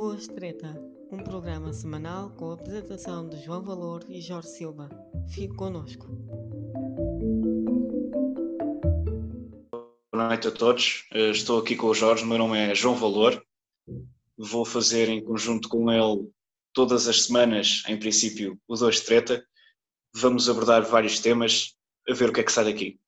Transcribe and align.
Duas 0.00 0.26
Treta, 0.28 0.82
um 1.12 1.18
programa 1.18 1.74
semanal 1.74 2.30
com 2.30 2.50
a 2.50 2.54
apresentação 2.54 3.28
de 3.28 3.36
João 3.36 3.62
Valor 3.62 4.02
e 4.08 4.18
Jorge 4.22 4.48
Silva. 4.48 4.88
Fique 5.28 5.54
connosco. 5.54 6.06
Boa 10.10 10.28
noite 10.28 10.48
a 10.48 10.52
todos. 10.52 11.06
Eh, 11.12 11.28
estou 11.28 11.60
aqui 11.60 11.76
com 11.76 11.88
o 11.88 11.94
Jorge, 11.94 12.24
meu 12.24 12.38
nome 12.38 12.56
é 12.58 12.74
João 12.74 12.94
Valor. 12.94 13.44
Vou 14.38 14.64
fazer 14.64 15.10
em 15.10 15.22
conjunto 15.22 15.68
com 15.68 15.92
ele 15.92 16.30
todas 16.72 17.06
as 17.06 17.26
semanas, 17.26 17.82
em 17.86 17.98
princípio, 17.98 18.58
o 18.66 18.76
Dois 18.76 19.00
Treta. 19.00 19.44
Vamos 20.14 20.48
abordar 20.48 20.82
vários 20.82 21.20
temas, 21.20 21.76
a 22.08 22.14
ver 22.14 22.30
o 22.30 22.32
que 22.32 22.40
é 22.40 22.42
que 22.42 22.52
sai 22.52 22.64
daqui. 22.64 22.98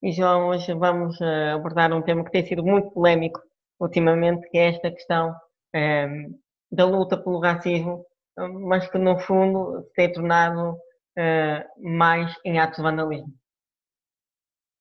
E 0.00 0.12
João, 0.12 0.50
hoje 0.50 0.72
vamos 0.72 1.20
eh, 1.20 1.50
abordar 1.50 1.92
um 1.92 2.00
tema 2.00 2.24
que 2.24 2.30
tem 2.30 2.46
sido 2.46 2.62
muito 2.62 2.92
polémico 2.92 3.42
ultimamente, 3.80 4.48
que 4.50 4.56
é 4.56 4.68
esta 4.68 4.88
questão 4.92 5.34
um, 5.74 5.78
ehm, 5.78 6.34
da 6.70 6.84
luta 6.84 7.16
pelo 7.16 7.40
racismo, 7.40 8.04
mas 8.36 8.88
que 8.88 8.98
no 8.98 9.18
fundo 9.18 9.82
se 9.82 9.92
tem 9.94 10.12
tornado 10.12 10.72
uh, 10.72 11.82
mais 11.82 12.34
em 12.44 12.58
atos 12.58 12.76
de 12.78 12.82
vandalismo. 12.82 13.32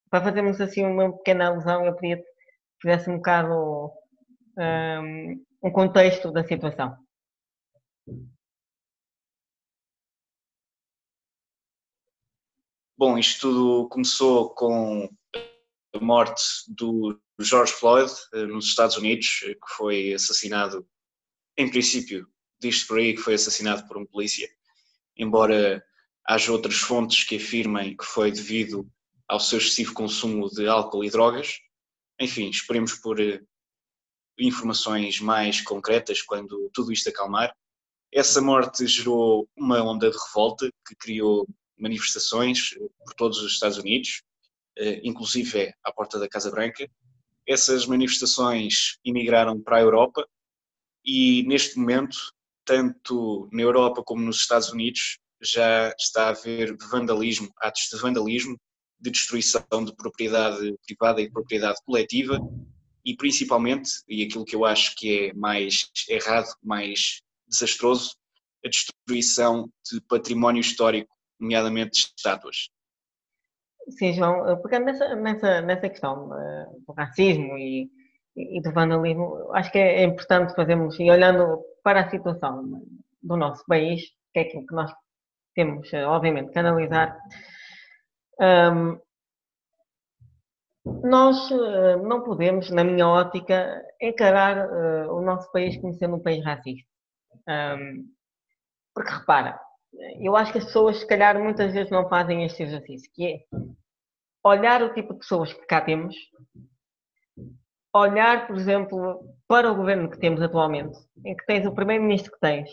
Para 0.09 0.23
fazermos 0.23 0.61
assim 0.61 0.85
uma 0.85 1.11
pequena 1.17 1.47
alusão, 1.47 1.85
eu 1.85 1.95
queria 1.95 2.17
que 2.17 2.23
fizesse 2.81 3.09
um 3.09 3.17
bocado 3.17 3.91
um, 4.57 4.61
ehm, 4.61 5.41
um 5.63 5.71
contexto 5.71 6.31
da 6.31 6.43
situação. 6.43 6.97
Bom, 12.97 13.17
isto 13.17 13.41
tudo 13.41 13.89
começou 13.89 14.51
com 14.51 15.09
morte 16.01 16.41
do 16.67 17.19
George 17.39 17.73
Floyd 17.73 18.11
eh, 18.33 18.45
nos 18.45 18.65
Estados 18.65 18.97
Unidos, 18.97 19.41
eh, 19.43 19.53
que 19.53 19.75
foi 19.75 20.13
assassinado, 20.13 20.87
em 21.57 21.69
princípio, 21.69 22.27
diz 22.59 22.83
por 22.83 22.97
aí 22.97 23.13
que 23.13 23.21
foi 23.21 23.35
assassinado 23.35 23.87
por 23.87 23.97
um 23.97 24.05
polícia, 24.05 24.49
embora 25.15 25.83
haja 26.25 26.51
outras 26.51 26.77
fontes 26.77 27.23
que 27.23 27.35
afirmem 27.35 27.95
que 27.95 28.05
foi 28.05 28.31
devido 28.31 28.89
ao 29.27 29.39
seu 29.39 29.57
excessivo 29.57 29.93
consumo 29.93 30.49
de 30.49 30.67
álcool 30.67 31.03
e 31.03 31.09
drogas. 31.09 31.59
Enfim, 32.19 32.49
esperemos 32.49 32.93
por 32.93 33.19
eh, 33.19 33.41
informações 34.39 35.19
mais 35.19 35.61
concretas 35.61 36.21
quando 36.21 36.69
tudo 36.73 36.91
isto 36.91 37.09
acalmar. 37.09 37.53
Essa 38.11 38.41
morte 38.41 38.85
gerou 38.87 39.49
uma 39.55 39.81
onda 39.81 40.09
de 40.09 40.17
revolta 40.17 40.69
que 40.87 40.95
criou 40.95 41.47
manifestações 41.77 42.75
por 43.03 43.13
todos 43.15 43.39
os 43.39 43.53
Estados 43.53 43.77
Unidos, 43.77 44.23
inclusive 45.03 45.73
à 45.83 45.91
porta 45.91 46.19
da 46.19 46.27
Casa 46.27 46.51
Branca, 46.51 46.89
essas 47.47 47.85
manifestações 47.85 48.97
emigraram 49.03 49.61
para 49.61 49.77
a 49.77 49.81
Europa 49.81 50.27
e 51.05 51.43
neste 51.43 51.77
momento, 51.77 52.17
tanto 52.65 53.49
na 53.51 53.61
Europa 53.61 54.01
como 54.03 54.23
nos 54.23 54.37
Estados 54.37 54.69
Unidos, 54.71 55.19
já 55.41 55.93
está 55.99 56.27
a 56.27 56.29
haver 56.29 56.77
vandalismo, 56.89 57.51
atos 57.57 57.89
de 57.91 57.99
vandalismo, 57.99 58.57
de 58.99 59.11
destruição 59.11 59.83
de 59.83 59.93
propriedade 59.95 60.73
privada 60.87 61.21
e 61.21 61.25
de 61.25 61.31
propriedade 61.31 61.77
coletiva 61.85 62.39
e 63.05 63.17
principalmente, 63.17 63.91
e 64.07 64.23
aquilo 64.23 64.45
que 64.45 64.55
eu 64.55 64.63
acho 64.63 64.95
que 64.95 65.27
é 65.27 65.33
mais 65.33 65.89
errado, 66.07 66.47
mais 66.63 67.21
desastroso, 67.45 68.15
a 68.65 68.69
destruição 68.69 69.69
de 69.91 69.99
património 70.01 70.61
histórico, 70.61 71.13
nomeadamente 71.37 71.99
de 72.01 72.13
estátuas. 72.17 72.69
Sim, 73.89 74.13
João, 74.13 74.47
eh, 74.49 74.55
pegando 74.57 74.85
nessa, 74.85 75.15
nessa, 75.15 75.61
nessa 75.61 75.89
questão 75.89 76.29
uh, 76.29 76.83
do 76.87 76.93
racismo 76.93 77.57
e, 77.57 77.89
e, 78.35 78.61
do 78.61 78.71
vandalismo, 78.71 79.51
acho 79.53 79.71
que 79.71 79.77
é 79.77 80.03
importante 80.03 80.55
fazermos, 80.55 80.99
e 80.99 81.09
olhando 81.11 81.61
para 81.83 82.01
a 82.01 82.09
situação 82.09 82.81
do 83.21 83.37
nosso 83.37 83.63
país, 83.65 84.01
que 84.31 84.39
é 84.39 84.41
aquilo 84.43 84.65
que 84.65 84.73
nós 84.73 84.91
temos, 85.53 85.91
eh, 85.93 86.05
obviamente, 86.05 86.51
que 86.51 86.59
analisar, 86.59 87.17
um, 88.39 88.99
nós 90.85 91.49
uh, 91.51 91.97
não 92.03 92.23
podemos, 92.23 92.69
na 92.69 92.83
minha 92.83 93.07
ótica, 93.07 93.81
encarar 94.01 94.67
uh, 94.67 95.13
o 95.15 95.21
nosso 95.21 95.51
país 95.51 95.77
como 95.77 95.93
sendo 95.93 96.15
um 96.17 96.23
país 96.23 96.43
racista. 96.43 96.89
Um, 97.47 98.05
porque 98.93 99.11
repara, 99.11 99.59
eu 100.19 100.35
acho 100.35 100.51
que 100.51 100.57
as 100.57 100.65
pessoas, 100.65 100.97
se 100.97 101.07
calhar, 101.07 101.39
muitas 101.39 101.73
vezes 101.73 101.91
não 101.91 102.09
fazem 102.09 102.43
este 102.43 102.63
exercício, 102.63 103.09
que 103.13 103.25
é 103.25 103.39
olhar 104.43 104.81
o 104.81 104.93
tipo 104.93 105.13
de 105.13 105.19
pessoas 105.19 105.53
que 105.53 105.65
cá 105.65 105.81
temos, 105.81 106.15
olhar, 107.93 108.47
por 108.47 108.55
exemplo, 108.55 109.23
para 109.47 109.71
o 109.71 109.75
governo 109.75 110.09
que 110.09 110.19
temos 110.19 110.41
atualmente, 110.41 110.97
em 111.23 111.35
que 111.35 111.45
tens 111.45 111.65
o 111.65 111.73
primeiro-ministro 111.73 112.31
que 112.31 112.39
tens, 112.39 112.69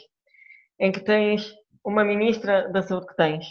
em 0.78 0.90
que 0.90 1.00
tens 1.00 1.54
uma 1.84 2.04
ministra 2.04 2.68
da 2.70 2.82
saúde 2.82 3.06
que 3.06 3.16
tens. 3.16 3.46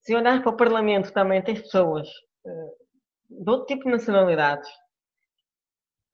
Se 0.00 0.14
olhar 0.14 0.40
para 0.42 0.52
o 0.52 0.56
parlamento 0.56 1.12
também 1.12 1.42
tens 1.42 1.60
pessoas 1.60 2.08
uh, 2.44 3.42
de 3.42 3.50
outro 3.50 3.66
tipo 3.66 3.84
de 3.84 3.90
nacionalidades, 3.90 4.68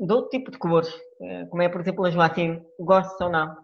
de 0.01 0.13
outro 0.13 0.31
tipo 0.31 0.51
de 0.51 0.59
cores, 0.59 0.93
uh, 0.95 1.47
como 1.51 1.63
é, 1.63 1.69
por 1.69 1.83
exemplo, 1.83 2.07
a 2.07 2.11
Joacine, 2.11 2.65
gosto 2.81 3.23
ou 3.23 3.31
não. 3.31 3.55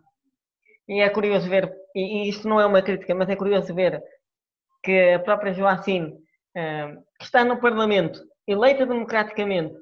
E 0.86 1.00
é 1.00 1.08
curioso 1.08 1.48
ver, 1.48 1.74
e, 1.94 2.00
e 2.00 2.28
isto 2.28 2.48
não 2.48 2.60
é 2.60 2.66
uma 2.66 2.82
crítica, 2.82 3.14
mas 3.14 3.28
é 3.28 3.36
curioso 3.36 3.74
ver 3.74 4.02
que 4.82 5.12
a 5.14 5.18
própria 5.18 5.52
Joacine 5.52 6.16
que 7.18 7.24
está 7.24 7.44
no 7.44 7.60
Parlamento, 7.60 8.20
eleita 8.46 8.86
democraticamente, 8.86 9.74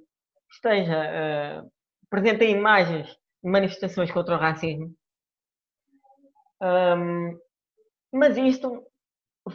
esteja 0.50 1.62
uh, 1.62 1.70
presente 2.10 2.44
em 2.44 2.56
imagens 2.56 3.08
de 3.42 3.50
manifestações 3.50 4.10
contra 4.10 4.36
o 4.36 4.38
racismo. 4.38 4.94
Um, 6.60 7.38
mas 8.12 8.36
isto 8.36 8.86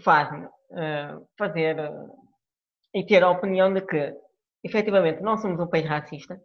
faz-me 0.04 0.46
uh, 0.46 1.28
fazer 1.38 1.80
uh, 1.80 2.12
e 2.94 3.06
ter 3.06 3.24
a 3.24 3.32
opinião 3.32 3.74
de 3.74 3.82
que, 3.82 4.14
efetivamente, 4.64 5.22
não 5.22 5.38
somos 5.38 5.60
um 5.60 5.68
país 5.68 5.88
racista, 5.88 6.40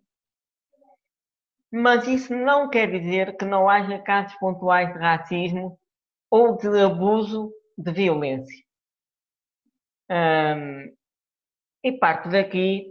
mas 1.71 2.07
isso 2.07 2.35
não 2.35 2.71
quer 2.71 2.91
dizer 2.91 3.37
que 3.37 3.45
não 3.45 3.69
haja 3.69 3.99
casos 3.99 4.35
pontuais 4.39 4.93
de 4.93 4.99
racismo 4.99 5.79
ou 6.31 6.57
de 6.57 6.69
abuso 6.81 7.53
de 7.77 7.93
violência. 7.93 8.65
Um, 10.11 10.95
e 11.83 11.93
parte 11.99 12.29
daqui, 12.29 12.87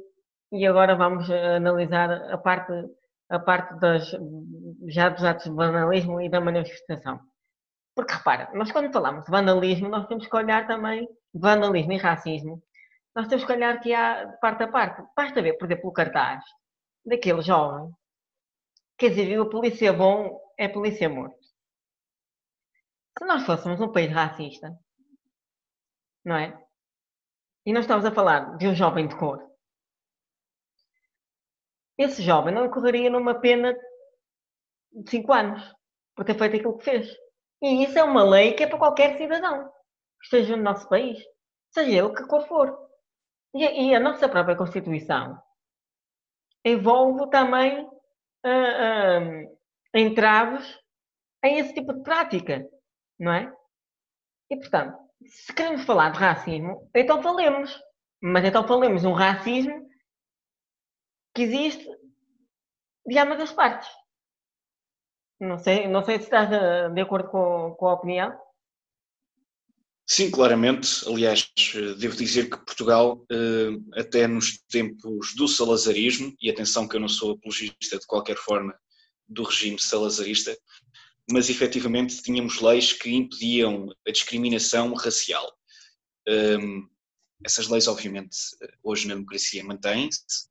e 0.51 0.66
agora 0.66 0.96
vamos 0.96 1.29
analisar 1.29 2.12
a 2.31 2.38
parte, 2.38 2.72
a 3.29 3.40
parte 3.40 3.79
das, 3.79 4.12
já 4.88 5.09
dos 5.09 5.23
atos 5.23 5.46
de 5.46 5.51
vandalismo 5.51 6.22
e 6.22 6.29
da 6.29 6.40
manifestação. 6.40 7.19
Porque 7.96 8.13
repara, 8.13 8.50
nós 8.53 8.72
quando 8.72 8.91
falamos 8.91 9.25
de 9.25 9.31
vandalismo, 9.31 9.90
nós 9.90 10.07
temos 10.07 10.28
que 10.28 10.35
olhar 10.35 10.67
também 10.67 11.07
vandalismo 11.34 11.94
e 11.94 11.97
racismo. 11.97 12.62
Nós 13.16 13.28
temos 13.28 13.46
que 13.46 13.53
olhar 13.53 13.79
que 13.79 13.94
há 13.94 14.38
parte 14.41 14.63
a 14.63 14.67
parte. 14.67 15.02
Basta 15.16 15.41
ver, 15.41 15.53
por 15.57 15.66
exemplo, 15.66 15.90
o 15.90 15.94
cartaz 15.94 16.44
daquele 17.06 17.41
jovem 17.41 17.90
que 18.97 19.09
dizia 19.09 19.41
o 19.41 19.50
polícia 19.50 19.94
bom 19.94 20.40
é 20.57 20.67
polícia 20.67 21.09
morto. 21.09 21.44
Se 23.18 23.26
nós 23.26 23.46
fôssemos 23.46 23.80
um 23.80 23.92
país 23.92 24.12
racista, 24.12 24.78
não 26.24 26.36
é? 26.36 26.62
E 27.66 27.74
nós 27.74 27.86
estamos 27.86 28.06
a 28.06 28.12
falar 28.12 28.58
de 28.58 28.68
um 28.68 28.76
jovem 28.76 29.08
de 29.08 29.18
cor. 29.18 29.42
Esse 31.98 32.22
jovem 32.22 32.53
não 32.53 32.66
incorreria 32.66 33.09
numa 33.09 33.40
pena 33.40 33.74
de 34.92 35.09
5 35.09 35.34
anos 35.34 35.76
por 36.16 36.26
ter 36.26 36.38
feito 36.38 36.58
aquilo 36.58 36.78
que 36.78 36.84
fez. 36.84 37.08
E 37.62 37.84
isso 37.84 37.98
é 37.98 38.03
uma 38.03 38.24
lei 38.24 38.53
que 38.53 38.64
é 38.64 38.68
para 38.68 38.78
qualquer 38.78 39.18
cidadão 39.18 39.74
esteja 40.26 40.58
no 40.58 40.64
nosso 40.64 40.88
país, 40.90 41.24
seja 41.70 41.92
ele 41.92 42.14
que 42.14 42.26
cor 42.28 42.46
for. 42.47 42.78
E, 43.53 43.64
e 43.64 43.96
a 43.96 44.00
nossa 44.00 44.28
própria 44.28 44.56
Constituição 44.56 45.40
envolve 46.64 47.30
também 47.30 47.86
uh, 47.86 49.46
uh, 49.46 49.58
entraves 49.94 50.79
em 51.44 51.59
esse 51.59 51.73
tipo 51.73 51.94
de 51.94 52.02
prática, 52.02 52.68
não 53.20 53.34
é? 53.34 53.53
E, 54.50 54.58
portanto, 54.58 54.97
se 55.26 55.53
queremos 55.53 55.84
falar 55.85 56.12
de 56.12 56.20
racismo, 56.20 56.90
então 56.94 57.22
falemos. 57.22 57.76
Mas 58.22 58.46
então 58.46 58.67
falemos 58.67 59.03
um 59.03 59.14
racismo 59.14 59.88
que 61.34 61.44
existe 61.44 61.88
de 63.06 63.17
ambas 63.17 63.40
as 63.40 63.52
partes. 63.52 63.90
Não 65.40 65.58
sei, 65.58 65.88
não 65.88 66.03
sei 66.03 66.17
se 66.17 66.26
estás 66.26 66.50
de 66.50 67.02
acordo 67.02 67.29
com, 67.29 67.76
com 67.78 67.88
a 67.88 67.94
opinião. 67.94 68.46
Sim, 70.08 70.29
claramente. 70.29 70.88
Aliás, 71.08 71.52
devo 71.97 72.16
dizer 72.16 72.50
que 72.50 72.64
Portugal, 72.64 73.26
eh, 73.32 74.00
até 74.00 74.28
nos 74.28 74.59
tempos 74.70 75.34
do 75.35 75.47
salazarismo, 75.47 76.34
e 76.40 76.50
atenção 76.50 76.88
que 76.88 76.96
eu 76.96 77.00
não 77.00 77.09
sou 77.09 77.34
apologista 77.34 77.97
de 77.97 78.06
qualquer 78.06 78.38
forma 78.38 78.73
do 79.28 79.44
regime 79.44 79.79
salazarista, 79.79 80.56
mas 81.31 81.49
efetivamente 81.49 82.22
tínhamos 82.22 82.61
leis 82.61 82.93
que 82.93 83.09
impediam 83.09 83.89
a 84.07 84.11
discriminação 84.11 84.93
racial. 84.93 85.51
Um, 86.27 86.87
essas 87.43 87.67
leis, 87.67 87.87
obviamente, 87.87 88.37
hoje 88.83 89.07
na 89.07 89.16
democracia 89.16 89.63
mantêm-se, 89.63 90.47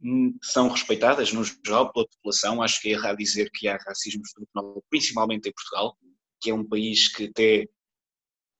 hum, 0.00 0.38
são 0.42 0.68
respeitadas 0.68 1.32
no 1.32 1.44
geral 1.44 1.92
pela 1.92 2.06
população. 2.06 2.62
Acho 2.62 2.80
que 2.80 2.88
é 2.88 2.92
errado 2.92 3.18
dizer 3.18 3.50
que 3.50 3.68
há 3.68 3.76
racismo 3.76 4.22
estrutural, 4.22 4.84
principalmente 4.90 5.48
em 5.48 5.52
Portugal, 5.52 5.96
que 6.40 6.50
é 6.50 6.54
um 6.54 6.66
país 6.66 7.08
que 7.08 7.24
até 7.24 7.66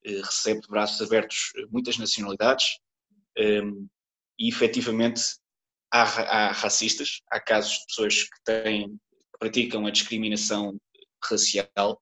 eh, 0.04 0.20
recebe 0.22 0.60
de 0.60 0.68
braços 0.68 1.00
abertos 1.00 1.52
muitas 1.70 1.98
nacionalidades 1.98 2.78
hum, 3.38 3.88
e 4.38 4.48
efetivamente 4.48 5.22
há, 5.90 6.02
há 6.02 6.52
racistas, 6.52 7.22
há 7.30 7.40
casos 7.40 7.72
de 7.78 7.86
pessoas 7.86 8.22
que 8.24 8.44
têm, 8.44 8.98
praticam 9.38 9.86
a 9.86 9.90
discriminação 9.90 10.78
racial, 11.22 12.00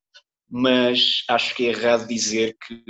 mas 0.48 1.24
acho 1.28 1.54
que 1.54 1.66
é 1.66 1.70
errado 1.70 2.06
dizer 2.06 2.56
que, 2.66 2.84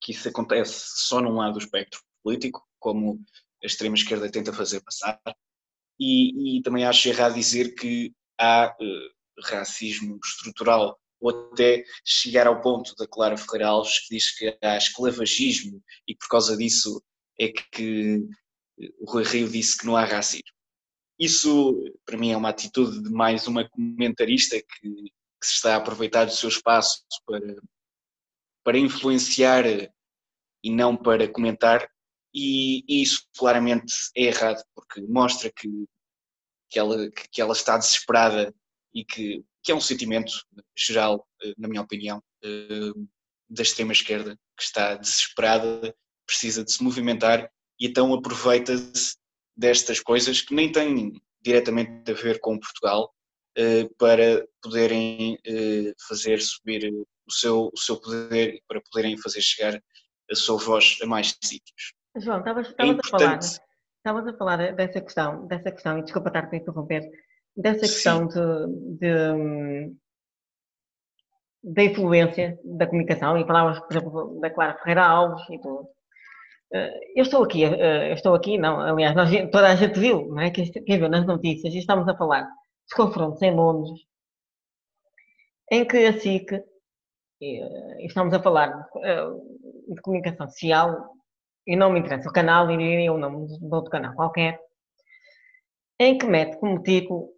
que 0.00 0.12
isso 0.12 0.28
acontece 0.28 1.06
só 1.06 1.20
num 1.20 1.36
lado 1.36 1.54
do 1.54 1.58
espectro 1.58 2.00
político, 2.22 2.66
como 2.78 3.20
a 3.62 3.66
extrema-esquerda 3.66 4.30
tenta 4.30 4.52
fazer 4.52 4.80
passar, 4.80 5.20
e, 5.98 6.58
e, 6.58 6.62
também 6.62 6.84
acho 6.84 7.08
errado 7.08 7.34
dizer 7.34 7.74
que 7.74 8.12
há 8.38 8.74
uh, 8.80 9.44
racismo 9.44 10.18
estrutural, 10.24 10.98
ou 11.20 11.52
até 11.52 11.84
chegar 12.04 12.48
ao 12.48 12.60
ponto 12.60 12.94
da 12.96 13.06
Clara 13.06 13.36
Ferreira 13.36 13.68
Alves, 13.68 14.00
que 14.00 14.16
diz 14.16 14.36
que 14.36 14.58
há 14.60 14.76
esclavagismo 14.76 15.80
e 16.08 16.16
por 16.16 16.26
causa 16.28 16.56
disso 16.56 17.00
é 17.38 17.48
que 17.48 18.26
o 18.98 19.10
Rui 19.10 19.22
Rio 19.22 19.48
disse 19.48 19.78
que 19.78 19.86
não 19.86 19.96
há 19.96 20.04
racismo. 20.04 20.52
Isso, 21.18 21.74
para 22.04 22.16
mim, 22.16 22.32
é 22.32 22.36
uma 22.36 22.48
atitude 22.48 23.02
de 23.02 23.10
mais 23.10 23.46
uma 23.46 23.68
comentarista 23.68 24.56
que, 24.56 24.88
que 24.88 25.46
se 25.46 25.54
está 25.54 25.74
a 25.74 25.76
aproveitar 25.76 26.24
do 26.24 26.32
seu 26.32 26.48
espaço 26.48 27.04
para, 27.26 27.56
para 28.64 28.78
influenciar 28.78 29.64
e 30.62 30.70
não 30.70 30.96
para 30.96 31.28
comentar, 31.28 31.88
e, 32.34 32.84
e 32.88 33.02
isso 33.02 33.26
claramente 33.36 33.92
é 34.16 34.24
errado, 34.24 34.62
porque 34.74 35.00
mostra 35.02 35.52
que, 35.54 35.68
que, 36.70 36.78
ela, 36.78 37.10
que 37.10 37.40
ela 37.40 37.52
está 37.52 37.76
desesperada 37.76 38.54
e 38.94 39.04
que, 39.04 39.44
que 39.62 39.72
é 39.72 39.74
um 39.74 39.80
sentimento 39.80 40.32
geral, 40.76 41.26
eh, 41.42 41.54
na 41.58 41.68
minha 41.68 41.82
opinião, 41.82 42.22
eh, 42.42 42.92
da 43.48 43.62
extrema-esquerda, 43.62 44.38
que 44.56 44.62
está 44.62 44.94
desesperada, 44.94 45.94
precisa 46.26 46.64
de 46.64 46.72
se 46.72 46.82
movimentar 46.82 47.50
e 47.78 47.86
então 47.86 48.14
aproveita-se 48.14 49.16
destas 49.56 50.00
coisas 50.00 50.40
que 50.40 50.54
nem 50.54 50.70
têm 50.70 51.12
diretamente 51.40 52.10
a 52.10 52.14
ver 52.14 52.40
com 52.40 52.58
Portugal 52.58 53.12
eh, 53.56 53.88
para 53.98 54.46
poderem 54.62 55.38
fazer 56.08 56.40
subir 56.40 56.92
o 57.26 57.32
seu, 57.32 57.70
o 57.72 57.78
seu 57.78 58.00
poder 58.00 58.54
e 58.54 58.62
para 58.66 58.80
poderem 58.80 59.16
fazer 59.18 59.40
chegar 59.40 59.80
a 60.30 60.34
sua 60.34 60.58
voz 60.58 60.98
a 61.02 61.06
mais 61.06 61.36
sítios. 61.42 61.94
João, 62.16 62.38
estavas, 62.38 62.74
é 62.78 62.90
a 62.90 63.08
falar, 63.08 63.38
estavas 63.38 64.26
a 64.26 64.36
falar 64.36 64.74
dessa 64.74 65.00
questão, 65.00 65.46
dessa 65.46 65.70
questão, 65.70 65.98
e 65.98 66.02
desculpa 66.02 66.28
estar 66.28 66.48
a 66.50 66.56
interromper, 66.56 67.10
dessa 67.56 67.80
questão 67.80 68.26
de, 68.26 68.98
de, 68.98 69.94
da 71.62 71.84
influência 71.84 72.58
da 72.64 72.86
comunicação, 72.86 73.38
e 73.38 73.46
falavas, 73.46 73.80
por 73.80 73.96
exemplo, 73.96 74.40
da 74.40 74.50
Clara 74.50 74.78
Ferreira 74.78 75.04
Alves 75.04 75.42
e 75.50 75.58
tudo. 75.60 75.88
Eh, 76.74 77.00
eu 77.16 77.22
estou 77.22 77.44
aqui, 77.44 77.64
eh, 77.64 78.10
eu 78.10 78.14
estou 78.14 78.34
aqui, 78.34 78.56
não, 78.58 78.80
aliás, 78.80 79.14
nós, 79.14 79.30
toda 79.50 79.68
a 79.68 79.76
gente 79.76 79.98
viu, 79.98 80.26
não 80.28 80.40
é? 80.40 80.50
Quem, 80.50 80.70
viu 80.98 81.08
nas 81.08 81.26
notícias, 81.26 81.74
estamos 81.74 82.08
a 82.08 82.16
falar 82.16 82.42
dos 82.42 82.94
confrontos 82.94 83.42
em 83.42 83.54
Londres, 83.54 84.00
em 85.70 85.86
que 85.86 85.96
a 86.06 86.12
SIC, 86.18 86.52
e 87.40 88.06
estamos 88.06 88.32
a 88.34 88.42
falar 88.42 88.88
eh, 89.02 89.26
de 89.88 90.00
comunicação 90.02 90.48
social, 90.48 91.14
e 91.66 91.76
não 91.76 91.92
me 91.92 92.00
interessa 92.00 92.28
o 92.28 92.32
canal, 92.32 92.70
e 92.70 92.76
diria 92.76 93.12
o 93.12 93.18
nome 93.18 93.46
de 93.46 93.74
outro 93.74 93.90
canal 93.90 94.14
qualquer, 94.14 94.58
em 96.00 96.18
que 96.18 96.26
mete 96.26 96.58
como 96.58 96.82
título 96.82 97.28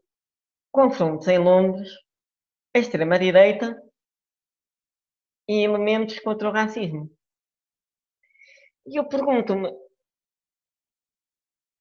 confrontos 0.72 1.28
em 1.28 1.38
Londres, 1.38 1.90
a 2.74 2.78
extrema-direita 2.78 3.76
e 5.48 5.64
elementos 5.64 6.18
contra 6.20 6.48
o 6.48 6.52
racismo. 6.52 7.10
E 8.86 8.96
eu 8.98 9.04
pergunto-me, 9.08 9.70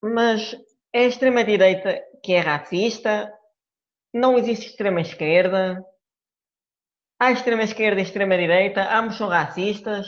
mas 0.01 0.53
é 0.93 0.99
a 0.99 1.07
extrema-direita 1.07 2.01
que 2.23 2.33
é 2.33 2.39
racista? 2.39 3.31
Não 4.13 4.37
existe 4.37 4.67
extrema-esquerda? 4.67 5.83
Há 7.19 7.31
extrema-esquerda 7.31 7.99
e 7.99 8.03
extrema-direita? 8.03 8.97
Ambos 8.97 9.17
são 9.17 9.27
racistas? 9.27 10.07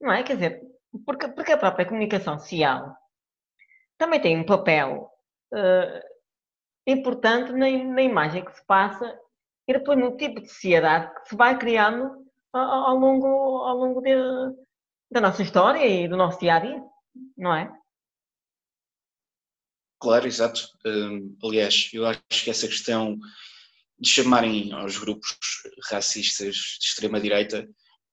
Não 0.00 0.12
é? 0.12 0.22
Quer 0.22 0.34
dizer, 0.34 0.62
porque, 1.04 1.28
porque 1.28 1.52
a 1.52 1.58
própria 1.58 1.86
comunicação 1.86 2.38
social 2.38 2.96
também 3.96 4.20
tem 4.20 4.38
um 4.38 4.46
papel 4.46 5.10
uh, 5.52 6.00
importante 6.86 7.52
na, 7.52 7.70
na, 7.70 8.02
imagem 8.02 8.44
que 8.44 8.54
se 8.54 8.64
passa 8.64 9.18
e 9.66 9.72
depois 9.72 9.98
no 9.98 10.16
tipo 10.16 10.40
de 10.40 10.48
sociedade 10.48 11.12
que 11.14 11.28
se 11.28 11.36
vai 11.36 11.58
criando 11.58 12.24
ao, 12.52 12.90
ao 12.90 12.96
longo, 12.96 13.26
ao 13.26 13.76
longo 13.76 14.00
de, 14.00 14.14
da 15.10 15.20
nossa 15.20 15.42
história 15.42 15.86
e 15.86 16.08
do 16.08 16.16
nosso 16.16 16.38
dia 16.38 16.54
a 16.54 16.58
dia, 16.58 16.82
não 17.36 17.54
é? 17.54 17.72
Claro, 20.00 20.26
exato. 20.26 20.68
Um, 20.84 21.36
aliás, 21.42 21.90
eu 21.92 22.06
acho 22.06 22.44
que 22.44 22.50
essa 22.50 22.68
questão 22.68 23.18
de 23.98 24.08
chamarem 24.08 24.72
aos 24.72 24.96
grupos 24.96 25.36
racistas 25.90 26.54
de 26.54 26.86
extrema-direita 26.86 27.68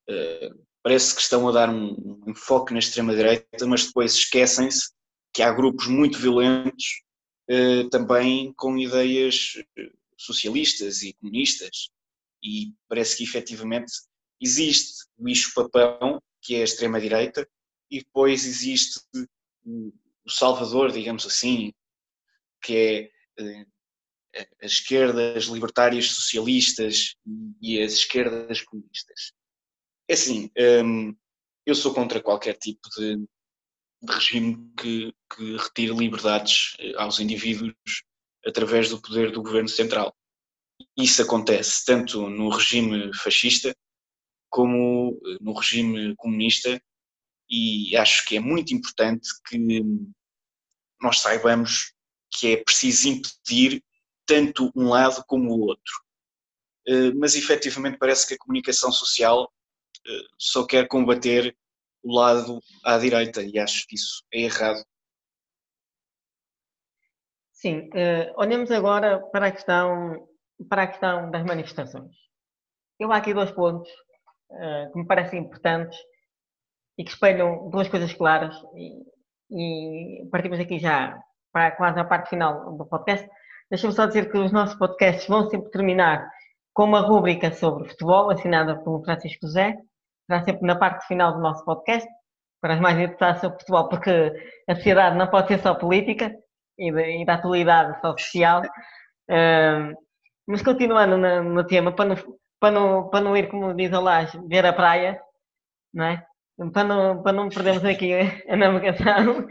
uh, 0.09 0.65
parece 0.81 1.13
que 1.13 1.21
estão 1.21 1.47
a 1.47 1.51
dar 1.51 1.69
um, 1.69 2.23
enfoque 2.27 2.73
na 2.73 2.79
extrema-direita, 2.79 3.67
mas 3.67 3.85
depois 3.87 4.13
esquecem-se 4.15 4.91
que 5.33 5.43
há 5.43 5.51
grupos 5.51 5.87
muito 5.87 6.17
violentos 6.17 7.03
uh, 7.51 7.89
também 7.89 8.53
com 8.53 8.77
ideias 8.77 9.53
eh, 9.77 9.91
socialistas 10.17 11.03
e 11.03 11.13
comunistas. 11.13 11.89
E 12.43 12.73
parece 12.87 13.17
que 13.17 13.23
efetivamente 13.23 13.91
existe 14.39 15.05
o 15.17 15.23
bicho-papão, 15.23 16.21
que 16.45 16.55
é 16.55 16.61
a 16.61 16.63
extrema-direita, 16.63 17.47
e 17.89 17.99
depois 17.99 18.45
existe 18.45 18.99
o 19.65 19.91
Salvador, 20.29 20.91
digamos 20.91 21.25
assim, 21.25 21.73
que 22.61 23.11
é 23.37 23.41
uh, 23.41 24.45
as 24.61 24.73
esquerdas 24.73 25.45
libertárias 25.45 26.11
socialistas 26.11 27.15
e 27.61 27.81
as 27.81 27.93
esquerdas 27.93 28.61
comunistas. 28.61 29.33
É 30.07 30.13
assim, 30.13 30.51
um, 30.83 31.15
eu 31.65 31.73
sou 31.73 31.93
contra 31.93 32.21
qualquer 32.21 32.57
tipo 32.57 32.87
de, 32.95 33.15
de 33.15 34.13
regime 34.13 34.71
que, 34.77 35.13
que 35.35 35.57
retire 35.57 35.93
liberdades 35.93 36.75
eh, 36.79 36.93
aos 36.97 37.19
indivíduos 37.19 37.73
através 38.45 38.89
do 38.89 39.01
poder 39.01 39.31
do 39.31 39.41
governo 39.41 39.69
central. 39.69 40.15
Isso 40.95 41.23
acontece 41.23 41.83
tanto 41.85 42.29
no 42.29 42.49
regime 42.49 43.11
fascista 43.15 43.75
como 44.55 45.19
eh, 45.25 45.37
no 45.41 45.51
regime 45.51 46.15
comunista 46.15 46.81
e 47.49 47.95
acho 47.97 48.25
que 48.25 48.37
é 48.37 48.39
muito 48.39 48.73
importante 48.73 49.27
que 49.45 49.57
nós 51.01 51.19
saibamos 51.19 51.93
que 52.31 52.53
é 52.53 52.63
preciso 52.63 53.09
impedir 53.09 53.83
tanto 54.25 54.71
um 54.73 54.87
lado 54.87 55.23
como 55.27 55.51
o 55.51 55.59
outro. 55.59 55.93
Eh, 56.87 57.11
mas 57.15 57.35
efetivamente 57.35 57.97
parece 57.97 58.25
que 58.25 58.35
a 58.35 58.37
comunicação 58.37 58.93
social 58.93 59.51
só 60.37 60.63
quer 60.67 60.87
combater 60.87 61.57
o 62.03 62.15
lado 62.15 62.61
à 62.83 62.95
direita 62.97 63.41
e 63.41 63.57
acho 63.57 63.87
que 63.87 63.95
isso 63.95 64.23
é 64.31 64.41
errado. 64.41 64.85
Sim, 67.51 67.89
olhemos 68.35 68.69
agora 68.69 69.19
para 69.31 69.47
a 69.47 69.51
questão 69.51 70.29
para 70.69 70.83
a 70.83 70.87
questão 70.87 71.31
das 71.31 71.43
manifestações. 71.43 72.15
Eu 72.99 73.11
há 73.11 73.17
aqui 73.17 73.33
dois 73.33 73.51
pontos 73.51 73.89
uh, 74.51 74.91
que 74.91 74.99
me 74.99 75.05
parecem 75.05 75.39
importantes 75.39 75.97
e 76.97 77.03
que 77.03 77.11
espelham 77.11 77.69
duas 77.69 77.87
coisas 77.87 78.13
claras 78.13 78.55
e, 78.75 80.21
e 80.21 80.29
partimos 80.29 80.59
aqui 80.59 80.79
já 80.79 81.17
para 81.51 81.71
quase 81.71 81.99
a 81.99 82.05
parte 82.05 82.29
final 82.29 82.75
do 82.77 82.85
podcast. 82.85 83.27
Deixa-me 83.69 83.93
só 83.93 84.05
dizer 84.05 84.31
que 84.31 84.37
os 84.37 84.51
nossos 84.51 84.75
podcasts 84.75 85.27
vão 85.27 85.49
sempre 85.49 85.71
terminar 85.71 86.29
com 86.73 86.83
uma 86.83 86.99
rúbrica 86.99 87.51
sobre 87.53 87.87
futebol, 87.89 88.29
assinada 88.29 88.77
por 88.83 89.03
Francisco 89.03 89.47
José, 89.47 89.77
será 90.27 90.43
sempre 90.43 90.67
na 90.67 90.75
parte 90.75 91.07
final 91.07 91.33
do 91.33 91.39
nosso 91.39 91.63
podcast, 91.63 92.07
para 92.61 92.73
as 92.73 92.79
mais 92.79 92.99
interessadas 92.99 93.41
sobre 93.41 93.59
futebol, 93.59 93.87
porque 93.87 94.33
a 94.67 94.75
sociedade 94.75 95.17
não 95.17 95.27
pode 95.27 95.47
ser 95.47 95.59
só 95.59 95.73
política 95.75 96.35
e, 96.77 96.89
e 96.89 97.25
da 97.25 97.35
atualidade 97.35 97.99
só 98.01 98.11
social. 98.11 98.61
Uh, 99.29 99.95
mas 100.47 100.61
continuando 100.61 101.17
no, 101.17 101.43
no, 101.43 101.65
tema, 101.65 101.91
para 101.91 102.09
não, 102.09 102.15
para, 102.59 102.71
não, 102.71 103.09
para 103.09 103.21
não 103.21 103.35
ir, 103.35 103.49
como 103.49 103.73
diz 103.73 103.91
o 103.91 104.01
Lage, 104.01 104.39
ver 104.47 104.65
a 104.65 104.73
praia, 104.73 105.21
não 105.93 106.05
é? 106.05 106.25
Para 106.71 106.83
não, 106.83 107.21
para 107.21 107.33
não 107.33 107.49
perdermos 107.49 107.83
aqui 107.83 108.13
a 108.47 108.55
navegação. 108.55 109.41
Uh, 109.41 109.45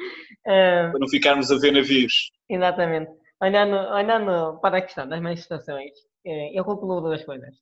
para 0.92 0.98
não 0.98 1.08
ficarmos 1.08 1.50
a 1.50 1.58
ver 1.58 1.72
navios. 1.72 2.30
Exatamente. 2.48 3.10
Olhando, 3.40 3.76
olhando 3.76 4.58
para 4.60 4.78
a 4.78 4.82
questão 4.82 5.06
das 5.06 5.20
manifestações, 5.20 5.92
eh, 6.24 6.58
eu 6.58 6.64
concluo 6.64 7.00
duas 7.00 7.22
coisas. 7.24 7.54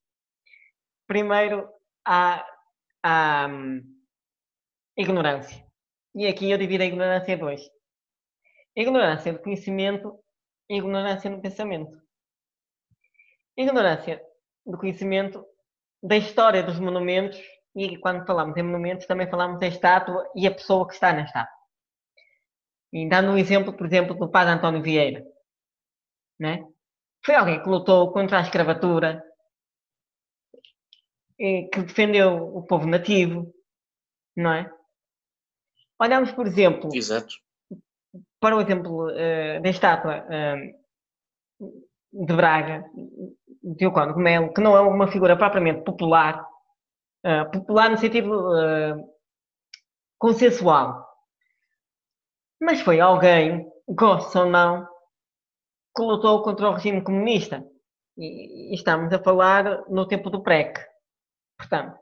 Primeiro, 1.08 1.68
há 2.04 2.46
à 3.02 3.48
hum, 3.48 3.82
ignorância. 4.96 5.64
E 6.14 6.26
aqui 6.26 6.50
eu 6.50 6.58
divido 6.58 6.84
a 6.84 6.86
ignorância 6.86 7.32
em 7.32 7.38
dois. 7.38 7.62
Ignorância 8.76 9.32
do 9.32 9.40
conhecimento 9.40 10.18
e 10.68 10.76
ignorância 10.78 11.30
no 11.30 11.40
pensamento. 11.40 12.00
Ignorância 13.56 14.22
do 14.66 14.78
conhecimento 14.78 15.44
da 16.02 16.16
história 16.16 16.62
dos 16.62 16.78
monumentos 16.78 17.40
e 17.74 17.96
quando 17.98 18.26
falamos 18.26 18.56
em 18.56 18.62
monumentos 18.62 19.06
também 19.06 19.30
falamos 19.30 19.58
da 19.58 19.66
estátua 19.66 20.30
e 20.34 20.46
a 20.46 20.54
pessoa 20.54 20.86
que 20.86 20.94
está 20.94 21.12
na 21.12 21.24
estátua. 21.24 21.54
E 22.92 23.08
dando 23.08 23.30
um 23.30 23.38
exemplo, 23.38 23.72
por 23.72 23.86
exemplo, 23.86 24.14
do 24.14 24.30
padre 24.30 24.52
António 24.52 24.82
Vieira, 24.82 25.24
né? 26.38 26.64
foi 27.24 27.34
alguém 27.34 27.62
que 27.62 27.68
lutou 27.68 28.12
contra 28.12 28.38
a 28.38 28.42
escravatura, 28.42 29.24
que 31.38 31.82
defendeu 31.82 32.56
o 32.56 32.64
povo 32.66 32.86
nativo, 32.86 33.52
não 34.36 34.52
é? 34.52 34.72
Olhamos, 36.00 36.32
por 36.32 36.46
exemplo, 36.46 36.90
Exato. 36.92 37.34
para 38.40 38.56
o 38.56 38.60
exemplo 38.60 39.08
uh, 39.08 39.62
da 39.62 39.70
estátua 39.70 40.26
uh, 40.26 41.82
de 42.12 42.34
Braga, 42.34 42.84
de 43.62 43.86
Ocono 43.86 44.16
Melo, 44.16 44.52
que 44.52 44.60
não 44.60 44.76
é 44.76 44.80
uma 44.80 45.08
figura 45.08 45.36
propriamente 45.36 45.82
popular, 45.82 46.46
uh, 47.24 47.50
popular 47.50 47.90
no 47.90 47.96
sentido 47.96 48.30
consensual, 50.18 51.08
mas 52.60 52.80
foi 52.80 53.00
alguém, 53.00 53.66
goste 53.88 54.38
ou 54.38 54.46
não, 54.46 54.86
que 55.96 56.02
lutou 56.02 56.42
contra 56.42 56.68
o 56.68 56.74
regime 56.74 57.02
comunista. 57.02 57.64
E, 58.16 58.72
e 58.72 58.74
estamos 58.74 59.12
a 59.12 59.22
falar 59.22 59.88
no 59.88 60.06
tempo 60.06 60.30
do 60.30 60.42
PREC, 60.42 60.78
portanto, 61.58 61.98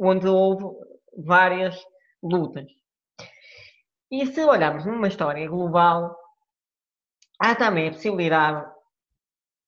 onde 0.00 0.26
houve 0.26 0.64
várias 1.16 1.80
lutas. 2.22 2.66
E 4.10 4.26
se 4.26 4.42
olharmos 4.42 4.86
numa 4.86 5.08
história 5.08 5.48
global, 5.48 6.16
há 7.38 7.54
também 7.54 7.88
a 7.88 7.92
possibilidade 7.92 8.77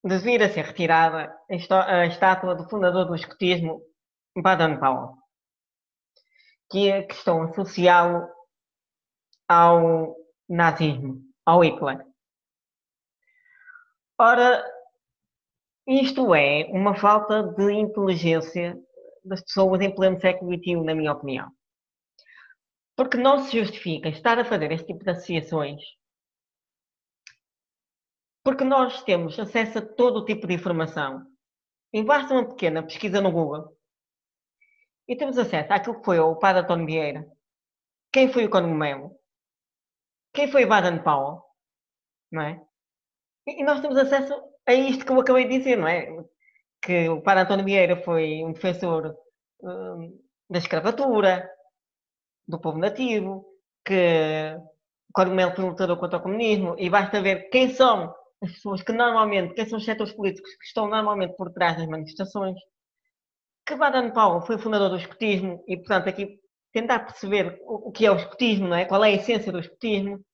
de 0.02 0.19
vir 0.19 0.42
a 0.42 0.49
ser 0.49 0.64
retirada 0.64 1.35
a 1.49 2.07
estátua 2.07 2.54
do 2.54 2.69
fundador 2.69 3.07
do 3.07 3.14
escotismo, 3.14 3.83
Baden-Powell, 4.37 5.14
que 6.71 6.88
é 6.88 6.99
a 6.99 7.07
questão 7.07 7.42
associá-lo 7.42 8.28
ao 9.49 10.16
nazismo, 10.49 11.21
ao 11.45 11.62
Hitler. 11.64 12.07
Ora, 14.19 14.64
isto 15.87 16.35
é 16.35 16.66
uma 16.71 16.95
falta 16.95 17.42
de 17.42 17.73
inteligência 17.73 18.78
das 19.25 19.42
pessoas 19.42 19.80
em 19.80 19.95
pleno 19.95 20.21
século 20.21 20.54
XXI, 20.54 20.76
na 20.85 20.95
minha 20.95 21.12
opinião. 21.12 21.50
Porque 22.97 23.16
não 23.16 23.45
se 23.45 23.59
justifica 23.59 24.09
estar 24.09 24.38
a 24.38 24.45
fazer 24.45 24.73
este 24.73 24.87
tipo 24.87 25.04
de 25.04 25.11
associações 25.11 25.83
porque 28.42 28.64
nós 28.64 29.02
temos 29.02 29.38
acesso 29.38 29.78
a 29.78 29.82
todo 29.82 30.20
o 30.20 30.25
tipo 30.25 30.47
de 30.47 30.54
informação. 30.54 31.26
E 31.92 32.02
basta 32.02 32.32
uma 32.32 32.49
pequena 32.49 32.82
pesquisa 32.82 33.20
no 33.20 33.32
Google 33.32 33.76
e 35.11 35.16
temos 35.16 35.37
acesso 35.37 35.73
àquilo 35.73 35.99
que 35.99 36.04
foi 36.04 36.20
o 36.20 36.37
Padre 36.37 36.62
António 36.62 36.87
Vieira, 36.87 37.26
quem 38.12 38.32
foi 38.32 38.47
o 38.47 38.66
Melo, 38.68 39.18
quem 40.32 40.49
foi 40.49 40.64
Baden 40.64 41.02
Powell, 41.02 41.42
não 42.30 42.42
é? 42.42 42.64
E 43.44 43.64
nós 43.64 43.80
temos 43.80 43.97
acesso 43.97 44.32
a 44.64 44.73
isto 44.73 45.04
que 45.04 45.11
eu 45.11 45.18
acabei 45.18 45.49
de 45.49 45.59
dizer, 45.59 45.76
não 45.76 45.88
é? 45.88 46.06
Que 46.80 47.09
o 47.09 47.20
Padre 47.20 47.42
António 47.42 47.64
Vieira 47.64 48.00
foi 48.04 48.44
um 48.44 48.52
defensor 48.52 49.16
um, 49.62 50.16
da 50.49 50.59
escravatura, 50.59 51.50
do 52.47 52.61
povo 52.61 52.78
nativo, 52.78 53.44
que 53.85 54.56
o 55.16 55.25
Melo 55.26 55.56
foi 55.56 55.64
um 55.64 55.70
lutador 55.70 55.99
contra 55.99 56.18
o 56.18 56.23
comunismo, 56.23 56.76
e 56.78 56.88
basta 56.88 57.20
ver 57.20 57.49
quem 57.50 57.70
são 57.70 58.14
as 58.42 58.52
pessoas 58.52 58.82
que 58.82 58.92
normalmente, 58.92 59.54
quem 59.54 59.68
são 59.68 59.78
os 59.78 59.85
setores 59.85 60.12
políticos 60.12 60.54
que 60.56 60.64
estão 60.64 60.88
normalmente 60.88 61.37
por 61.37 61.52
trás 61.52 61.76
das 61.76 61.87
manifestações, 61.87 62.59
que 63.66 63.76
Baden 63.76 64.12
Powell 64.12 64.42
foi 64.42 64.59
fundador 64.59 64.90
do 64.90 64.97
escotismo 64.97 65.62
e, 65.68 65.76
portanto, 65.76 66.09
aqui 66.09 66.40
tentar 66.73 67.00
perceber 67.00 67.61
o 67.64 67.90
que 67.92 68.06
é 68.06 68.11
o 68.11 68.16
escotismo, 68.16 68.68
não 68.68 68.76
é? 68.76 68.85
qual 68.85 69.04
é 69.04 69.09
a 69.09 69.14
essência 69.14 69.52
do 69.52 69.61
escotismo. 69.61 70.25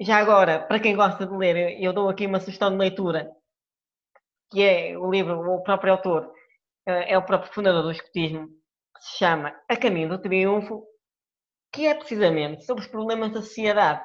Já 0.00 0.18
agora, 0.18 0.60
para 0.66 0.80
quem 0.80 0.94
gosta 0.94 1.26
de 1.26 1.34
ler, 1.34 1.80
eu 1.80 1.92
dou 1.92 2.08
aqui 2.08 2.26
uma 2.26 2.40
sugestão 2.40 2.70
de 2.70 2.76
leitura, 2.76 3.30
que 4.50 4.62
é 4.62 4.98
o 4.98 5.10
livro, 5.10 5.38
o 5.40 5.62
próprio 5.62 5.92
autor, 5.92 6.32
eh, 6.86 7.12
é 7.12 7.18
o 7.18 7.24
próprio 7.24 7.52
fundador 7.52 7.82
do 7.82 7.90
escotismo, 7.90 8.48
que 8.48 9.02
se 9.02 9.18
chama 9.18 9.58
A 9.68 9.76
Caminho 9.76 10.08
do 10.10 10.20
Triunfo, 10.20 10.86
que 11.72 11.86
é 11.86 11.94
precisamente 11.94 12.64
sobre 12.64 12.84
os 12.84 12.90
problemas 12.90 13.32
da 13.32 13.40
sociedade. 13.42 14.04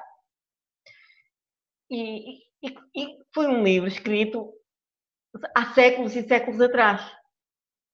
E, 1.90 2.38
e, 2.62 2.74
e 2.94 3.18
foi 3.34 3.46
um 3.46 3.62
livro 3.62 3.88
escrito 3.88 4.52
há 5.54 5.72
séculos 5.72 6.14
e 6.14 6.26
séculos 6.26 6.60
atrás. 6.60 7.00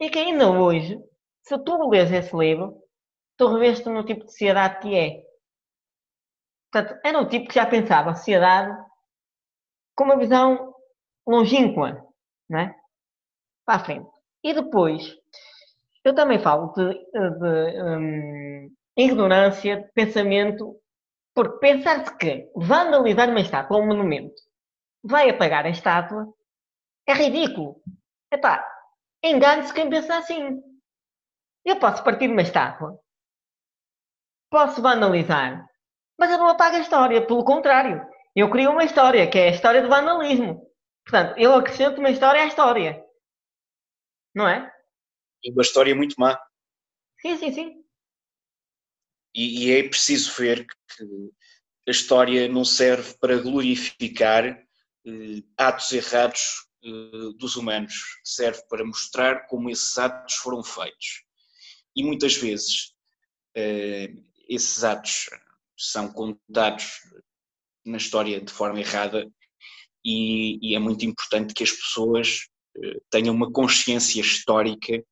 E 0.01 0.11
que 0.11 0.19
ainda 0.19 0.51
hoje, 0.51 1.01
se 1.43 1.59
tu 1.65 1.89
lês 1.89 2.13
esse 2.13 2.37
livro, 2.37 2.81
tu 3.37 3.49
reveste 3.49 3.89
no 3.89 4.05
tipo 4.05 4.25
de 4.25 4.31
sociedade 4.31 4.81
que 4.81 4.95
é. 4.95 5.25
Portanto, 6.71 7.01
era 7.03 7.19
um 7.19 7.29
tipo 7.29 7.49
que 7.49 7.55
já 7.55 7.67
pensava 7.67 8.11
a 8.11 8.15
sociedade 8.15 8.77
com 9.97 10.05
uma 10.05 10.19
visão 10.19 10.75
longínqua, 11.27 12.07
não 12.49 12.61
é? 12.61 12.77
Para 13.65 13.81
a 13.81 13.85
frente. 13.85 14.11
E 14.45 14.53
depois, 14.53 15.17
eu 16.05 16.15
também 16.15 16.39
falo 16.39 16.73
de, 16.75 16.93
de 16.93 17.83
um, 17.83 18.71
ignorância, 18.97 19.81
de 19.81 19.93
pensamento, 19.93 20.79
porque 21.35 21.59
pensar-se 21.59 22.17
que 22.19 22.51
vandalizar 22.55 23.31
uma 23.31 23.41
estátua 23.41 23.79
ou 23.79 23.83
um 23.83 23.87
monumento 23.87 24.48
vai 25.03 25.31
apagar 25.31 25.67
a 25.67 25.71
estátua 25.71 26.33
é 27.07 27.15
ridículo. 27.15 27.83
Epá, 28.31 28.65
engane-se 29.25 29.73
quem 29.73 29.89
pensa 29.89 30.19
assim. 30.19 30.63
Eu 31.65 31.79
posso 31.79 32.05
partir 32.05 32.29
uma 32.29 32.43
estátua, 32.43 32.99
posso 34.51 34.81
banalizar, 34.81 35.69
mas 36.19 36.31
eu 36.31 36.39
não 36.39 36.49
apago 36.49 36.77
a 36.77 36.81
história. 36.81 37.27
Pelo 37.27 37.45
contrário, 37.45 38.07
eu 38.35 38.51
crio 38.51 38.71
uma 38.71 38.85
história, 38.85 39.29
que 39.29 39.39
é 39.39 39.49
a 39.49 39.53
história 39.53 39.83
do 39.83 39.89
vandalismo. 39.89 40.71
Portanto, 41.05 41.39
eu 41.39 41.55
acrescento 41.55 41.99
uma 41.99 42.11
história 42.11 42.43
à 42.43 42.47
história. 42.47 43.05
Não 44.35 44.47
é? 44.47 44.71
E 45.43 45.51
uma 45.51 45.63
história 45.63 45.95
muito 45.95 46.15
má. 46.19 46.39
Sim, 47.21 47.37
sim, 47.37 47.53
sim. 47.53 47.85
E, 49.35 49.67
e 49.67 49.79
é 49.79 49.89
preciso 49.89 50.35
ver 50.37 50.67
que 50.67 51.05
a 51.87 51.91
história 51.91 52.49
não 52.49 52.65
serve 52.65 53.15
para 53.19 53.41
glorificar 53.41 54.68
atos 55.57 55.93
errados 55.93 56.69
eh, 56.83 57.33
dos 57.37 57.57
humanos, 57.57 57.95
serve 58.25 58.63
para 58.69 58.85
mostrar 58.85 59.47
como 59.47 59.71
esses 59.71 59.99
atos 59.99 60.35
foram 60.37 60.63
feitos. 60.63 61.25
E 61.95 62.05
muitas 62.05 62.37
vezes 62.37 62.95
eh, 63.55 64.13
esses 64.49 64.85
atos 64.85 65.29
são 65.77 66.13
contados 66.13 67.01
na 67.85 67.97
história 67.97 68.41
de 68.41 68.53
forma 68.53 68.81
errada 68.81 69.29
e, 70.05 70.59
e, 70.63 70.75
é 70.75 70.79
muito 70.79 71.05
importante 71.05 71.55
que 71.55 71.63
as 71.63 71.73
pessoas 71.73 72.49
tenham 73.11 73.35
uma 73.35 73.51
consciência 73.51 74.21
histórica 74.21 75.03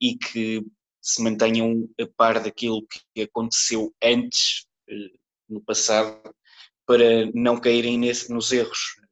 e 0.00 0.16
que 0.16 0.64
se 1.02 1.22
mantenham 1.22 1.88
a 2.00 2.06
par 2.16 2.40
daquilo 2.42 2.86
que 3.14 3.22
aconteceu 3.22 3.92
antes, 4.02 4.66
no 5.48 5.60
passado, 5.60 6.22
para 6.86 7.30
não 7.34 7.60
caírem 7.60 7.98
nesse, 7.98 8.32
nos 8.32 8.52
erros 8.52 9.03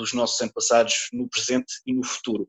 dos 0.00 0.14
nossos 0.14 0.40
antepassados 0.40 1.08
no 1.12 1.28
presente 1.28 1.74
e 1.86 1.92
no 1.92 2.02
futuro. 2.02 2.48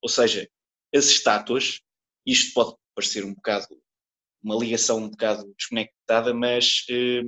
Ou 0.00 0.08
seja, 0.08 0.48
as 0.94 1.04
estátuas, 1.04 1.82
isto 2.24 2.54
pode 2.54 2.74
parecer 2.94 3.24
um 3.26 3.34
bocado, 3.34 3.66
uma 4.42 4.56
ligação 4.56 4.96
um 4.96 5.10
bocado 5.10 5.52
desconectada, 5.54 6.32
mas 6.32 6.86
eh, 6.88 7.22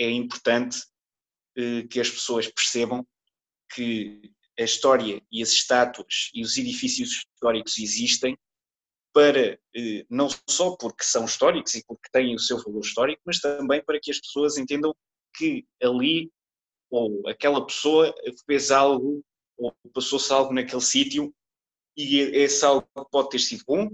é 0.00 0.10
importante 0.10 0.78
eh, 1.56 1.84
que 1.84 2.00
as 2.00 2.10
pessoas 2.10 2.48
percebam 2.48 3.06
que 3.72 4.32
a 4.58 4.64
história 4.64 5.22
e 5.30 5.42
as 5.42 5.52
estátuas 5.52 6.30
e 6.34 6.42
os 6.42 6.56
edifícios 6.56 7.24
históricos 7.34 7.78
existem 7.78 8.36
para, 9.14 9.60
eh, 9.76 10.04
não 10.10 10.28
só 10.50 10.76
porque 10.76 11.04
são 11.04 11.24
históricos 11.24 11.76
e 11.76 11.84
porque 11.86 12.10
têm 12.10 12.34
o 12.34 12.40
seu 12.40 12.60
valor 12.60 12.80
histórico, 12.80 13.22
mas 13.24 13.38
também 13.38 13.80
para 13.84 14.00
que 14.02 14.10
as 14.10 14.18
pessoas 14.18 14.58
entendam 14.58 14.92
que 15.36 15.64
ali 15.80 16.32
ou 16.92 17.26
aquela 17.26 17.64
pessoa 17.64 18.14
fez 18.44 18.70
algo 18.70 19.24
ou 19.56 19.74
passou-se 19.94 20.30
algo 20.30 20.52
naquele 20.52 20.82
sítio 20.82 21.34
e 21.96 22.18
esse 22.18 22.64
algo 22.64 22.86
pode 23.10 23.30
ter 23.30 23.38
sido 23.38 23.64
bom 23.66 23.88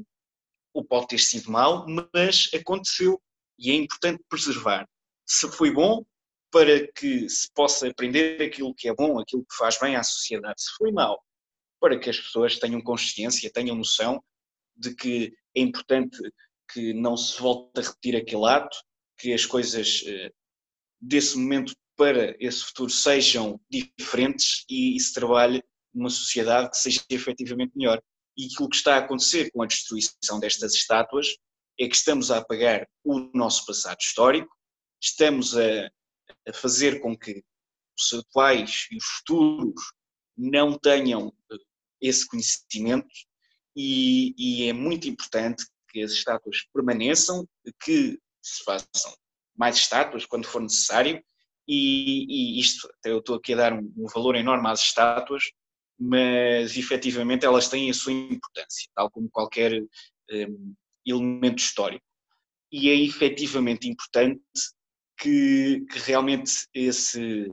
ou 0.75 0.85
pode 0.85 1.07
ter 1.07 1.19
sido 1.19 1.51
mau, 1.51 1.87
mas 1.89 2.51
aconteceu 2.53 3.23
e 3.59 3.71
é 3.71 3.75
importante 3.75 4.23
preservar. 4.29 4.87
Se 5.25 5.49
foi 5.49 5.71
bom, 5.71 6.05
para 6.51 6.91
que 6.93 7.29
se 7.29 7.49
possa 7.53 7.89
aprender 7.89 8.43
aquilo 8.43 8.75
que 8.75 8.89
é 8.89 8.95
bom, 8.95 9.19
aquilo 9.19 9.45
que 9.45 9.57
faz 9.57 9.79
bem 9.79 9.95
à 9.97 10.03
sociedade. 10.03 10.61
Se 10.61 10.71
foi 10.77 10.91
mau, 10.91 11.23
para 11.81 11.99
que 11.99 12.11
as 12.11 12.19
pessoas 12.19 12.59
tenham 12.59 12.81
consciência, 12.81 13.53
tenham 13.53 13.77
noção 13.77 14.23
de 14.77 14.95
que 14.95 15.33
é 15.55 15.61
importante 15.61 16.19
que 16.73 16.93
não 16.93 17.17
se 17.17 17.41
volte 17.41 17.79
a 17.79 17.83
repetir 17.83 18.17
aquele 18.17 18.47
ato, 18.47 18.77
que 19.19 19.33
as 19.33 19.45
coisas 19.45 20.05
eh, 20.07 20.31
desse 21.01 21.37
momento 21.37 21.75
para 21.99 22.37
esse 22.39 22.65
futuro 22.65 22.91
sejam 22.91 23.61
diferentes 23.69 24.65
e, 24.71 24.99
se 25.01 25.13
trabalhe 25.13 25.61
numa 25.93 26.09
sociedade 26.09 26.71
que 26.71 26.77
seja 26.77 27.03
efetivamente 27.11 27.73
melhor. 27.75 28.01
E 28.37 28.47
aquilo 28.47 28.69
que 28.69 28.77
está 28.77 28.95
a 28.95 28.99
acontecer 28.99 29.51
com 29.51 29.63
a 29.63 29.67
destruição 29.67 30.39
destas 30.39 30.75
estátuas 30.75 31.35
é 31.79 31.89
que 31.89 31.97
estamos 31.97 32.31
a 32.31 32.39
apagar 32.39 32.89
o 33.05 33.19
nosso 33.35 33.67
passado 33.67 33.99
histórico, 34.01 34.49
estamos 35.03 35.57
a, 35.59 35.91
a 36.49 36.53
fazer 36.53 37.01
com 37.01 37.19
que 37.19 37.43
os 37.99 38.19
atuais 38.21 38.87
e 38.93 38.97
os 38.97 39.05
futuros 39.05 39.93
não 40.37 40.79
tenham 40.79 41.35
eh, 41.51 41.57
esse 42.01 42.27
conhecimento 42.29 43.09
e, 43.75 44.35
e, 44.39 44.69
é 44.69 44.73
muito 44.73 45.09
importante 45.09 45.65
que 45.91 46.03
as 46.03 46.13
estátuas 46.13 46.59
permaneçam, 46.73 47.45
que 47.83 48.19
se 48.41 48.63
façam 48.65 49.17
mais 49.57 49.77
estátuas 49.77 50.25
quando 50.27 50.47
for 50.47 50.63
necessário 50.63 51.23
e, 51.69 52.57
e 52.57 52.61
isto, 52.61 52.89
eu 53.05 53.19
estou 53.19 53.37
aqui 53.37 53.53
a 53.53 53.57
dar 53.57 53.73
um, 53.75 53.93
um, 53.97 54.07
valor 54.07 54.35
enorme 54.35 54.69
às 54.69 54.81
estátuas, 54.81 55.45
mas 55.99 56.77
efetivamente 56.77 57.45
elas 57.45 57.69
têm 57.69 57.91
a 57.91 57.95
sua 57.95 58.13
importância, 58.13 58.89
tal 58.95 59.11
como 59.11 59.29
qualquer 59.31 59.83
um, 60.31 60.75
elemento 61.05 61.59
histórico. 61.59 62.05
E 62.73 62.89
é 62.89 62.95
efetivamente 62.95 63.89
importante 63.89 64.41
que, 65.19 65.85
que 65.91 65.99
realmente 65.99 66.67
esse, 66.73 67.53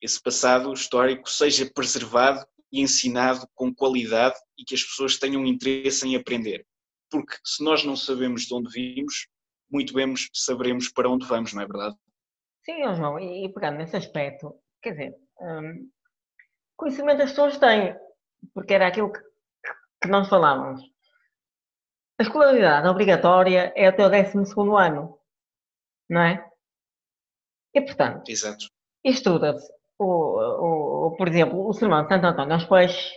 esse 0.00 0.20
passado 0.20 0.72
histórico 0.72 1.30
seja 1.30 1.70
preservado 1.72 2.44
e 2.72 2.80
ensinado 2.80 3.46
com 3.54 3.72
qualidade 3.72 4.36
e 4.58 4.64
que 4.64 4.74
as 4.74 4.82
pessoas 4.82 5.18
tenham 5.18 5.46
interesse 5.46 6.06
em 6.08 6.16
aprender. 6.16 6.66
Porque 7.10 7.36
se 7.44 7.62
nós 7.62 7.84
não 7.84 7.94
sabemos 7.94 8.42
de 8.42 8.54
onde 8.54 8.72
vimos, 8.72 9.28
muito 9.70 9.92
bem 9.92 10.14
saberemos 10.32 10.88
para 10.88 11.10
onde 11.10 11.26
vamos, 11.26 11.52
não 11.52 11.62
é 11.62 11.66
verdade? 11.66 11.96
Sim, 12.64 12.94
João, 12.94 13.18
e, 13.18 13.46
e 13.46 13.52
pegando 13.52 13.78
nesse 13.78 13.96
aspecto, 13.96 14.54
quer 14.80 14.90
dizer, 14.92 15.16
um, 15.40 15.90
conhecimento 16.76 17.22
as 17.22 17.30
pessoas 17.30 17.58
têm, 17.58 17.96
porque 18.54 18.74
era 18.74 18.86
aquilo 18.86 19.12
que, 19.12 19.20
que 20.02 20.08
nós 20.08 20.28
falávamos. 20.28 20.80
A 22.18 22.22
escolaridade 22.22 22.86
obrigatória 22.86 23.72
é 23.74 23.88
até 23.88 24.06
o 24.06 24.10
12 24.10 24.54
ano, 24.78 25.18
não 26.08 26.20
é? 26.20 26.48
E, 27.74 27.80
portanto, 27.80 28.22
estuda-se 29.02 29.72
o, 29.98 31.08
o, 31.08 31.16
por 31.16 31.28
exemplo, 31.28 31.66
o 31.66 31.72
sermão 31.72 32.02
de 32.02 32.08
Santo 32.08 32.26
António 32.26 32.54
aos 32.54 32.64
Peixes, 32.66 33.12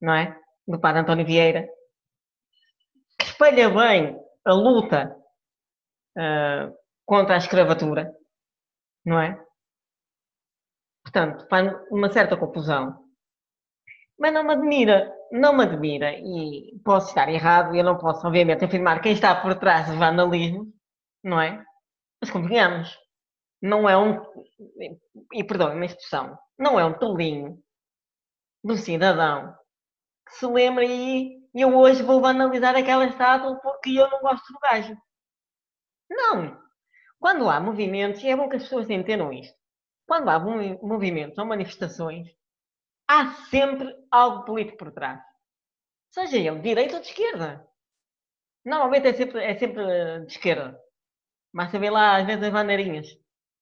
não 0.00 0.14
é? 0.14 0.38
Do 0.68 0.80
padre 0.80 1.00
António 1.00 1.26
Vieira, 1.26 1.68
que 3.18 3.26
espelha 3.26 3.70
bem 3.70 4.16
a 4.44 4.52
luta 4.52 5.16
uh, 6.16 6.76
contra 7.04 7.34
a 7.34 7.38
escravatura, 7.38 8.14
não 9.04 9.20
é? 9.20 9.42
Portanto, 11.02 11.46
faz 11.48 11.72
uma 11.90 12.12
certa 12.12 12.36
confusão. 12.36 13.04
Mas 14.18 14.32
não 14.32 14.44
me 14.44 14.52
admira, 14.52 15.12
não 15.32 15.56
me 15.56 15.64
admira, 15.64 16.12
e 16.12 16.78
posso 16.84 17.08
estar 17.08 17.28
errado, 17.28 17.74
e 17.74 17.78
eu 17.78 17.84
não 17.84 17.96
posso, 17.96 18.26
obviamente, 18.26 18.64
afirmar 18.64 19.00
quem 19.00 19.12
está 19.12 19.34
por 19.40 19.54
trás 19.58 19.88
do 19.88 19.96
vandalismo, 19.96 20.72
não 21.24 21.40
é? 21.40 21.64
Mas 22.20 22.30
convenhamos, 22.30 22.98
não 23.62 23.88
é 23.88 23.96
um, 23.96 24.20
e 25.32 25.42
perdoem-me 25.42 25.82
a 25.82 25.86
expressão, 25.86 26.38
não 26.58 26.78
é 26.78 26.84
um 26.84 26.98
tolinho 26.98 27.58
do 28.62 28.76
cidadão 28.76 29.56
que 30.26 30.34
se 30.34 30.46
lembra 30.46 30.84
e 30.84 31.40
eu 31.54 31.76
hoje 31.76 32.02
vou 32.02 32.20
banalizar 32.20 32.76
aquela 32.76 33.06
estátua 33.06 33.58
porque 33.60 33.90
eu 33.90 34.08
não 34.10 34.20
gosto 34.20 34.52
do 34.52 34.58
gajo. 34.60 34.96
Não! 36.08 36.69
Quando 37.20 37.48
há 37.50 37.60
movimentos, 37.60 38.22
e 38.24 38.28
é 38.28 38.36
bom 38.36 38.48
que 38.48 38.56
as 38.56 38.62
pessoas 38.62 38.88
entendam 38.88 39.30
isto, 39.32 39.54
quando 40.06 40.28
há 40.30 40.38
movimentos 40.38 41.38
ou 41.38 41.44
manifestações, 41.44 42.28
há 43.06 43.32
sempre 43.50 43.94
algo 44.10 44.44
político 44.44 44.78
por 44.78 44.90
trás. 44.90 45.20
Seja 46.10 46.38
ele 46.38 46.56
de 46.56 46.62
direita 46.62 46.96
ou 46.96 47.00
de 47.00 47.08
esquerda. 47.08 47.68
Normalmente 48.64 49.06
é 49.06 49.12
sempre, 49.12 49.44
é 49.44 49.58
sempre 49.58 49.84
de 50.24 50.32
esquerda. 50.32 50.80
Basta 51.52 51.78
ver 51.78 51.90
lá, 51.90 52.16
às 52.16 52.26
vezes, 52.26 52.42
as 52.42 52.52
bandeirinhas 52.52 53.06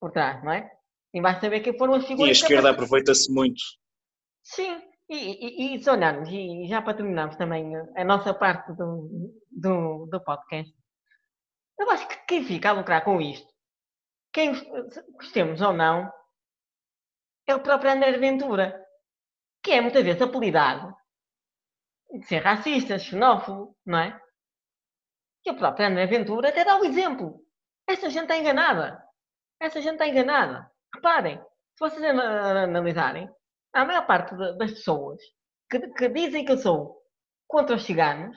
por 0.00 0.12
trás, 0.12 0.42
não 0.44 0.52
é? 0.52 0.70
E 1.12 1.20
basta 1.20 1.40
saber 1.40 1.60
que 1.60 1.76
foram 1.76 1.94
as 1.94 2.06
figuras. 2.06 2.28
E 2.28 2.30
a 2.30 2.44
esquerda 2.44 2.70
aproveita-se 2.70 3.32
muito. 3.32 3.60
Sim, 4.42 4.80
e, 5.10 5.16
e, 5.16 5.76
e, 5.76 5.82
se 5.82 5.90
olharmos, 5.90 6.28
e 6.30 6.66
já 6.66 6.82
para 6.82 6.94
terminarmos 6.94 7.36
também 7.36 7.74
a 7.96 8.04
nossa 8.04 8.32
parte 8.32 8.72
do, 8.74 9.34
do, 9.50 10.06
do 10.06 10.20
podcast, 10.22 10.72
eu 11.78 11.90
acho 11.90 12.08
que 12.08 12.16
quem 12.26 12.44
fica 12.44 12.70
a 12.70 12.72
lucrar 12.72 13.04
com 13.04 13.20
isto, 13.20 13.48
quem 14.32 14.52
gostemos 15.12 15.60
ou 15.60 15.72
não, 15.72 16.12
é 17.46 17.54
o 17.54 17.62
próprio 17.62 17.92
André 17.92 18.12
Ventura, 18.18 18.84
que 19.62 19.72
é 19.72 19.80
muitas 19.80 20.04
vezes 20.04 20.20
apelidado 20.20 20.94
de 22.12 22.26
ser 22.26 22.40
racista, 22.40 22.98
xenófobo, 22.98 23.76
não 23.84 23.98
é? 23.98 24.20
E 25.44 25.50
o 25.50 25.56
próprio 25.56 25.86
André 25.86 26.06
Ventura 26.06 26.48
até 26.48 26.64
dá 26.64 26.78
o 26.78 26.84
exemplo. 26.84 27.42
Esta 27.86 28.10
gente 28.10 28.24
está 28.24 28.36
enganada. 28.36 29.02
Essa 29.60 29.80
gente 29.80 29.94
está 29.94 30.06
enganada. 30.06 30.70
Reparem, 30.94 31.38
se 31.38 31.80
vocês 31.80 32.02
analisarem, 32.02 33.30
a 33.72 33.84
maior 33.84 34.06
parte 34.06 34.36
das 34.36 34.72
pessoas 34.72 35.20
que, 35.70 35.80
que, 35.92 36.08
dizem 36.08 36.44
que 36.44 36.52
eu 36.52 36.58
sou 36.58 37.02
contra 37.46 37.76
os 37.76 37.84
ciganos, 37.84 38.36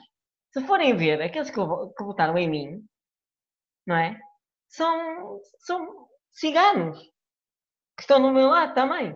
se 0.52 0.64
forem 0.66 0.96
ver 0.96 1.20
aqueles 1.20 1.50
que, 1.50 1.56
que 1.56 2.04
votaram 2.04 2.36
em 2.38 2.48
mim, 2.48 2.86
não 3.86 3.96
é? 3.96 4.18
São, 4.68 5.40
são 5.58 6.08
ciganos 6.30 6.98
que 7.96 8.02
estão 8.02 8.18
no 8.18 8.32
meu 8.32 8.48
lado 8.48 8.74
também, 8.74 9.14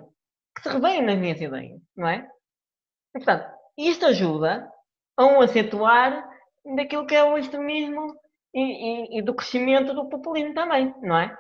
que 0.54 0.62
se 0.62 0.68
revêem 0.68 1.02
nas 1.02 1.18
minhas 1.18 1.40
ideias, 1.40 1.80
não 1.96 2.08
é? 2.08 2.28
E, 3.14 3.18
portanto, 3.18 3.56
isto 3.76 4.06
ajuda 4.06 4.70
a 5.16 5.24
um 5.24 5.40
acentuar 5.40 6.28
daquilo 6.76 7.06
que 7.06 7.14
é 7.14 7.24
o 7.24 7.38
extremismo 7.38 8.14
e, 8.54 8.60
e, 8.60 9.18
e 9.18 9.22
do 9.22 9.34
crescimento 9.34 9.94
do 9.94 10.08
populismo 10.08 10.54
também, 10.54 10.94
não 11.00 11.18
é? 11.18 11.36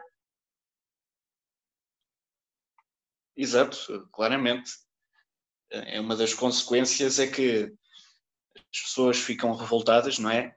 Exato, 3.36 4.08
claramente. 4.12 4.70
É 5.70 6.00
uma 6.00 6.16
das 6.16 6.32
consequências 6.32 7.18
é 7.18 7.26
que 7.26 7.74
as 8.54 8.82
pessoas 8.82 9.18
ficam 9.18 9.52
revoltadas, 9.52 10.18
não 10.18 10.30
é? 10.30 10.56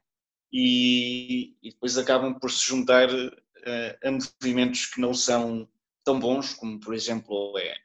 E, 0.52 1.56
e 1.62 1.72
depois 1.72 1.98
acabam 1.98 2.34
por 2.40 2.50
se 2.52 2.68
juntar 2.68 3.10
uh, 3.10 3.98
a 4.04 4.12
movimentos 4.12 4.88
que 4.88 5.00
não 5.00 5.14
são 5.14 5.70
tão 6.04 6.20
bons, 6.20 6.54
como 6.54 6.80
por 6.80 6.94
exemplo 6.94 7.58
é 7.58 7.76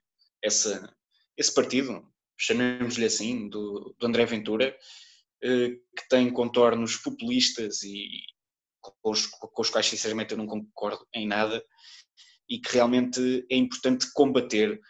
essa, 0.42 0.94
esse 1.36 1.52
partido, 1.52 2.06
chamemos-lhe 2.38 3.04
assim, 3.04 3.48
do, 3.48 3.94
do 3.98 4.06
André 4.06 4.24
Ventura, 4.24 4.76
uh, 5.44 5.70
que 5.96 6.08
tem 6.08 6.30
contornos 6.30 6.96
populistas 6.96 7.82
e 7.82 8.08
com 8.80 9.10
os, 9.10 9.26
com 9.26 9.62
os 9.62 9.70
quais 9.70 9.86
sinceramente 9.86 10.32
eu 10.32 10.38
não 10.38 10.46
concordo 10.46 11.06
em 11.14 11.26
nada, 11.26 11.64
e 12.48 12.58
que 12.58 12.74
realmente 12.74 13.46
é 13.50 13.56
importante 13.56 14.12
combater, 14.12 14.80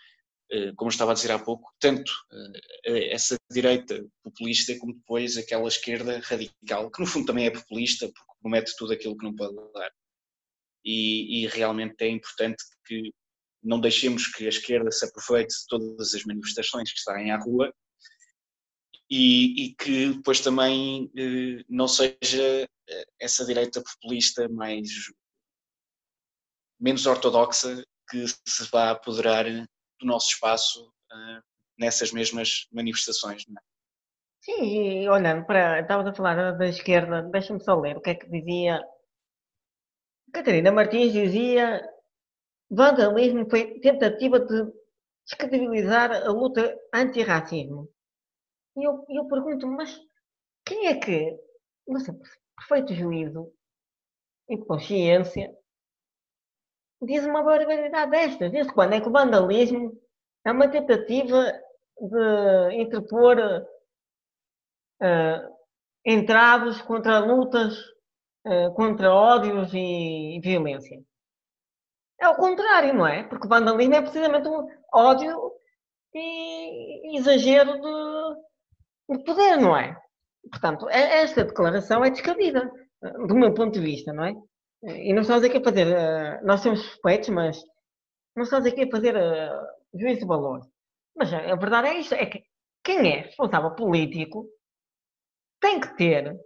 eh, 0.54 0.72
como 0.76 0.88
estava 0.88 1.10
a 1.10 1.14
dizer 1.14 1.32
há 1.32 1.38
pouco, 1.38 1.74
tanto 1.80 2.12
eh, 2.86 3.12
essa 3.12 3.34
direita 3.50 4.06
populista 4.22 4.78
como 4.78 4.94
depois 4.94 5.36
aquela 5.36 5.66
esquerda 5.66 6.20
radical, 6.20 6.92
que 6.92 7.00
no 7.00 7.06
fundo 7.08 7.26
também 7.26 7.46
é 7.46 7.50
populista 7.50 8.06
porque 8.06 8.32
promete 8.40 8.76
tudo 8.76 8.92
aquilo 8.92 9.16
que 9.16 9.24
não 9.24 9.34
pode 9.34 9.56
dar. 9.72 9.90
E, 10.84 11.42
e 11.42 11.46
realmente 11.48 11.96
é 12.02 12.08
importante 12.08 12.62
que 12.86 13.12
não 13.64 13.80
deixemos 13.80 14.28
que 14.28 14.46
a 14.46 14.48
esquerda 14.48 14.92
se 14.92 15.04
aproveite 15.04 15.54
de 15.54 15.66
todas 15.66 16.14
as 16.14 16.24
manifestações 16.24 16.92
que 16.92 17.00
saem 17.00 17.32
à 17.32 17.36
rua 17.38 17.74
e, 19.10 19.64
e, 19.64 19.74
que 19.74 20.10
depois 20.14 20.40
também 20.40 21.10
eh, 21.16 21.64
não 21.68 21.88
seja 21.88 22.68
essa 23.18 23.44
direita 23.44 23.82
populista 23.82 24.48
mais 24.48 24.88
menos 26.78 27.06
ortodoxa 27.06 27.84
que 28.08 28.24
se 28.28 28.64
vá 28.70 28.90
apoderar 28.92 29.46
do 30.04 30.08
nosso 30.08 30.28
espaço 30.28 30.86
uh, 30.86 31.42
nessas 31.78 32.12
mesmas 32.12 32.68
manifestações. 32.70 33.42
É? 33.48 33.60
Sim, 34.42 35.02
e 35.02 35.08
olhando 35.08 35.44
para. 35.46 35.80
Estava 35.80 36.08
a 36.08 36.14
falar 36.14 36.52
da 36.52 36.66
esquerda, 36.68 37.22
deixa-me 37.22 37.62
só 37.62 37.74
ler 37.74 37.96
o 37.96 38.00
que 38.00 38.10
é 38.10 38.14
que 38.14 38.28
dizia. 38.28 38.80
Catarina 40.32 40.70
Martins 40.70 41.12
dizia: 41.12 41.82
vandalismo 42.70 43.48
foi 43.48 43.80
tentativa 43.80 44.38
de 44.38 44.70
descredibilizar 45.26 46.12
a 46.12 46.30
luta 46.30 46.78
anti-racismo. 46.92 47.88
E 48.76 48.84
eu, 48.84 49.04
eu 49.08 49.26
pergunto, 49.26 49.66
mas 49.66 49.98
quem 50.66 50.88
é 50.88 50.98
que, 50.98 51.38
sei, 52.00 52.14
perfeito 52.56 52.94
juízo 52.94 53.52
e 54.48 54.58
consciência, 54.58 55.56
diz 57.04 57.24
uma 57.24 57.42
barbaridade 57.42 58.10
destas. 58.10 58.50
Desde 58.50 58.72
quando 58.72 58.94
é 58.94 59.00
que 59.00 59.08
o 59.08 59.12
vandalismo 59.12 59.92
é 60.44 60.52
uma 60.52 60.68
tentativa 60.68 61.52
de 62.00 62.74
interpor 62.74 63.38
uh, 65.00 65.54
entraves 66.04 66.80
contra 66.82 67.18
lutas, 67.18 67.78
uh, 68.46 68.72
contra 68.74 69.12
ódios 69.12 69.72
e, 69.72 70.36
e 70.36 70.40
violência? 70.40 71.02
É 72.20 72.28
o 72.28 72.36
contrário, 72.36 72.94
não 72.94 73.06
é? 73.06 73.24
Porque 73.24 73.48
vandalismo 73.48 73.94
é 73.94 74.02
precisamente 74.02 74.48
um 74.48 74.66
ódio 74.92 75.52
e 76.14 77.18
exagero 77.18 77.72
de, 77.72 79.16
de 79.16 79.24
poder, 79.24 79.56
não 79.56 79.76
é? 79.76 80.00
Portanto, 80.50 80.88
esta 80.88 81.44
declaração 81.44 82.04
é 82.04 82.10
descabida, 82.10 82.70
do 83.26 83.34
meu 83.34 83.52
ponto 83.52 83.72
de 83.72 83.80
vista, 83.80 84.12
não 84.12 84.24
é? 84.24 84.34
E 84.86 85.14
não 85.14 85.22
estamos 85.22 85.44
aqui 85.44 85.56
a 85.56 85.64
fazer, 85.64 85.86
eh, 85.86 86.40
nós 86.42 86.60
somos 86.60 86.82
suspeitos, 86.82 87.30
mas 87.30 87.62
não 88.36 88.42
estamos 88.42 88.66
aqui 88.66 88.82
a 88.82 88.90
fazer 88.90 89.16
uh, 89.16 89.98
juízo 89.98 90.20
de 90.20 90.26
valor. 90.26 90.60
Mas 91.16 91.32
a 91.32 91.54
verdade 91.54 91.88
é 91.88 91.98
isto, 91.98 92.14
é 92.14 92.26
que 92.26 92.44
quem 92.82 93.10
é 93.10 93.20
responsável 93.22 93.74
político 93.74 94.46
tem 95.60 95.80
que 95.80 95.96
ter 95.96 96.38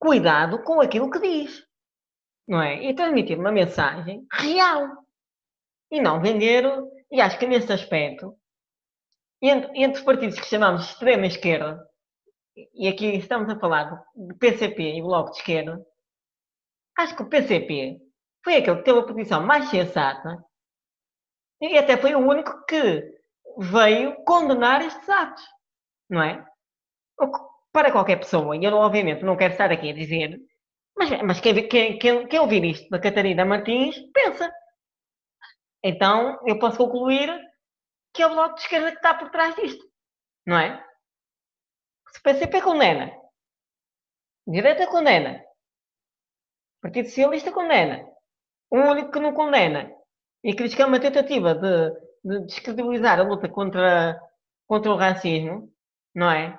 cuidado 0.00 0.64
com 0.64 0.80
aquilo 0.80 1.10
que 1.10 1.20
diz, 1.20 1.64
não 2.48 2.60
é? 2.60 2.82
E 2.82 2.94
transmitir 2.94 3.38
uma 3.38 3.52
mensagem 3.52 4.26
real 4.32 4.88
e 5.92 6.00
não 6.00 6.20
vender. 6.20 6.64
E 7.12 7.20
acho 7.20 7.38
que 7.38 7.46
nesse 7.46 7.72
aspecto, 7.72 8.36
entre, 9.40 9.70
entre 9.76 9.98
os 9.98 10.04
partidos 10.04 10.40
que 10.40 10.46
chamamos 10.46 10.82
de 10.82 10.92
extrema 10.92 11.26
esquerda, 11.26 11.86
e 12.74 12.88
aqui 12.88 13.16
estamos 13.16 13.48
a 13.48 13.60
falar 13.60 14.02
do 14.16 14.36
PCP 14.36 14.96
e 14.96 15.02
Bloco 15.02 15.30
de 15.30 15.38
Esquerda, 15.38 15.86
acho 17.00 17.16
que 17.16 17.22
o 17.22 17.28
PCP 17.28 18.00
foi 18.44 18.56
aquele 18.56 18.78
que 18.78 18.84
teve 18.84 18.98
a 18.98 19.06
posição 19.06 19.44
mais 19.44 19.68
sensata 19.68 20.44
e 21.60 21.76
até 21.76 21.96
foi 21.96 22.14
o 22.14 22.26
único 22.26 22.64
que 22.66 23.20
veio 23.58 24.22
condenar 24.24 24.80
estes 24.82 25.08
atos, 25.08 25.44
não 26.08 26.22
é? 26.22 26.44
Para 27.72 27.92
qualquer 27.92 28.16
pessoa, 28.16 28.56
e 28.56 28.64
eu 28.64 28.74
obviamente 28.74 29.22
não 29.22 29.36
quero 29.36 29.52
estar 29.52 29.70
aqui 29.70 29.90
a 29.90 29.94
dizer, 29.94 30.40
mas, 30.96 31.10
mas 31.22 31.40
quem, 31.40 31.68
quem, 31.68 31.98
quem, 31.98 32.26
quem 32.26 32.40
ouvir 32.40 32.64
isto 32.64 32.88
da 32.88 33.00
Catarina 33.00 33.44
Martins, 33.44 33.96
pensa. 34.12 34.52
Então 35.82 36.38
eu 36.46 36.58
posso 36.58 36.78
concluir 36.78 37.30
que 38.12 38.22
é 38.22 38.26
o 38.26 38.30
Bloco 38.30 38.54
de 38.54 38.62
Esquerda 38.62 38.90
que 38.90 38.96
está 38.96 39.14
por 39.14 39.30
trás 39.30 39.54
disto, 39.54 39.84
não 40.46 40.58
é? 40.58 40.84
Se 42.10 42.18
o 42.18 42.22
PCP 42.22 42.60
condena, 42.60 43.12
direita 44.46 44.86
condena, 44.88 45.44
Partido 46.80 47.08
Socialista 47.08 47.52
condena, 47.52 48.06
o 48.70 48.76
único 48.76 49.10
que 49.10 49.20
não 49.20 49.34
condena 49.34 49.92
e 50.42 50.54
que 50.54 50.64
diz 50.64 50.74
que 50.74 50.82
é 50.82 50.86
uma 50.86 51.00
tentativa 51.00 51.54
de, 51.54 51.90
de 52.24 52.46
descredibilizar 52.46 53.20
a 53.20 53.22
luta 53.22 53.48
contra, 53.48 54.20
contra 54.66 54.90
o 54.90 54.96
racismo, 54.96 55.72
não 56.14 56.30
é? 56.30 56.58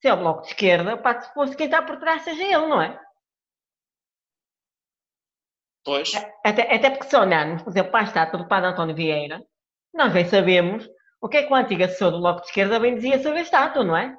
Se 0.00 0.08
é 0.08 0.12
o 0.12 0.18
Bloco 0.18 0.42
de 0.42 0.48
Esquerda, 0.48 0.96
pá, 0.96 1.20
se 1.20 1.32
fosse 1.32 1.56
quem 1.56 1.66
está 1.66 1.82
por 1.82 1.98
trás, 1.98 2.22
seja 2.22 2.42
ele, 2.42 2.66
não 2.66 2.80
é? 2.80 3.00
Pois. 5.84 6.12
Até, 6.44 6.74
até 6.74 6.90
porque 6.90 7.08
se 7.08 7.16
olharmos, 7.16 7.62
por 7.62 7.70
exemplo, 7.70 7.90
para 7.90 8.00
a 8.00 8.04
estátua 8.04 8.38
do 8.38 8.48
Padre 8.48 8.68
António 8.68 8.94
Vieira, 8.94 9.42
nós 9.94 10.12
bem 10.12 10.26
sabemos 10.26 10.88
o 11.20 11.28
que 11.28 11.38
é 11.38 11.42
que 11.44 11.52
o 11.52 11.56
antigo 11.56 11.82
assessor 11.82 12.12
do 12.12 12.20
Bloco 12.20 12.42
de 12.42 12.48
Esquerda 12.48 12.78
bem 12.78 12.94
dizia 12.94 13.22
sobre 13.22 13.38
a 13.38 13.42
estátua, 13.42 13.82
não 13.82 13.96
é? 13.96 14.16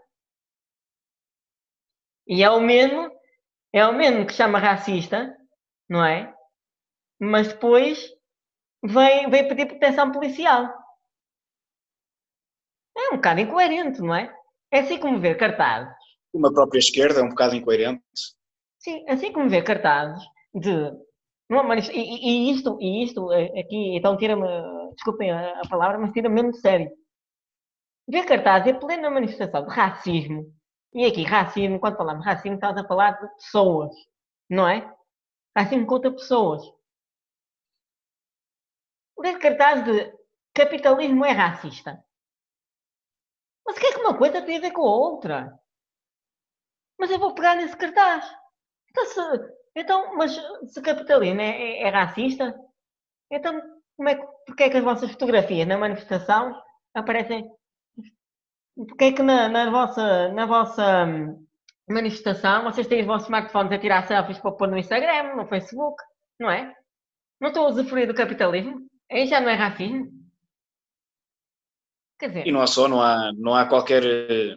E 2.28 2.44
é 2.44 2.50
o 2.50 2.60
mesmo, 2.60 3.10
é 3.74 3.86
o 3.86 3.94
mesmo 3.94 4.26
que 4.26 4.34
chama 4.34 4.60
racista, 4.60 5.36
não 5.90 6.04
é? 6.04 6.34
Mas 7.20 7.50
depois 7.50 8.10
vem, 8.84 9.30
vem 9.30 9.48
pedir 9.48 9.68
proteção 9.68 10.12
policial. 10.12 10.74
É 12.98 13.14
um 13.14 13.16
bocado 13.16 13.40
incoerente, 13.40 14.02
não 14.02 14.16
é? 14.16 14.34
É 14.72 14.80
assim 14.80 15.00
como 15.00 15.20
ver 15.20 15.38
cartazes. 15.38 15.94
Uma 16.34 16.54
própria 16.54 16.80
esquerda 16.80 17.20
é 17.20 17.24
um 17.24 17.30
bocado 17.30 17.56
incoerente. 17.56 18.04
Sim, 18.80 19.04
assim 19.10 19.32
como 19.32 19.50
ver 19.50 19.64
cartazes 19.64 20.24
de. 20.54 20.72
Uma 21.50 21.76
e, 21.76 21.90
e, 21.92 22.52
isto, 22.52 22.78
e 22.80 23.04
isto 23.04 23.34
eh, 23.34 23.60
aqui, 23.60 23.98
então 23.98 24.16
tira-me, 24.16 24.46
desculpem 24.94 25.32
a, 25.32 25.62
a, 25.62 25.68
palavra, 25.68 25.98
mas 25.98 26.12
tira-me 26.12 26.36
mesmo 26.36 26.52
de 26.52 26.60
sério. 26.60 26.92
Ver 28.08 28.24
cartazes 28.26 28.68
é 28.68 28.80
plena 28.80 29.10
manifestação 29.10 29.66
de 29.66 29.74
racismo. 29.74 30.54
E 30.94 31.06
aqui, 31.06 31.24
racismo, 31.24 31.80
quando 31.80 31.98
falamos 31.98 32.26
racismo, 32.26 32.56
estamos 32.56 32.78
a 32.78 32.88
falar 32.88 33.12
de 33.12 33.28
pessoas, 33.36 33.92
não 34.50 34.68
é? 34.68 34.92
Racismo 35.56 35.86
contra 35.86 36.12
pessoas 36.12 36.64
ler 39.20 39.38
cartaz 39.38 39.84
de 39.84 40.14
capitalismo 40.54 41.26
é 41.26 41.32
racista. 41.32 42.04
Mas 43.66 43.78
o 43.78 43.80
que 43.80 43.88
é 43.88 43.94
que 43.94 44.00
uma 44.00 44.18
coisa 44.18 44.42
tem 44.42 44.58
a 44.58 44.62
ver 44.62 44.72
com 44.72 44.82
a 44.82 44.96
outra? 44.96 45.60
Mas 46.98 47.12
eu 47.12 47.20
vou 47.20 47.36
pegar 47.36 47.56
nesse 47.56 47.78
cartaz. 47.78 48.26
Então, 48.90 49.06
se, 49.06 49.22
então 49.76 50.16
mas 50.16 50.36
se 50.74 50.82
capitalismo 50.82 51.42
é, 51.42 51.50
é, 51.50 51.82
é, 51.84 51.90
racista, 51.90 52.58
então 53.32 53.62
como 53.96 54.10
é 54.10 54.16
que, 54.16 54.26
porque 54.46 54.64
é 54.64 54.70
que 54.70 54.78
as 54.78 54.84
vossas 54.84 55.12
fotografias 55.12 55.68
na 55.68 55.78
manifestação 55.78 56.60
aparecem? 56.94 57.52
Porque 58.88 59.06
é 59.06 59.12
que 59.12 59.22
na, 59.22 59.50
na 59.50 59.70
vossa, 59.70 60.30
na 60.30 60.46
vossa 60.46 61.06
hum, 61.06 61.46
manifestação 61.90 62.64
vocês 62.64 62.88
têm 62.88 63.02
os 63.02 63.08
vossos 63.08 63.28
smartphones 63.28 63.72
a 63.72 63.80
tirar 63.80 64.08
selfies 64.08 64.40
para 64.40 64.52
pôr 64.52 64.70
no 64.70 64.78
Instagram, 64.78 65.36
no 65.36 65.48
Facebook, 65.48 66.02
não 66.40 66.50
é? 66.50 66.74
Não 67.42 67.50
estou 67.50 67.66
a 67.66 67.70
usufruir 67.70 68.08
do 68.08 68.14
capitalismo? 68.14 68.88
Aí 69.12 69.28
já 69.28 69.42
não 69.42 69.50
é 69.50 69.56
racismo? 69.56 70.10
Quer 72.20 72.28
dizer... 72.30 72.48
E 72.48 72.52
não 72.52 72.62
há 72.62 72.68
só, 72.68 72.88
não 72.88 73.02
há, 73.02 73.32
não, 73.36 73.54
há 73.54 73.66
qualquer, 73.66 74.04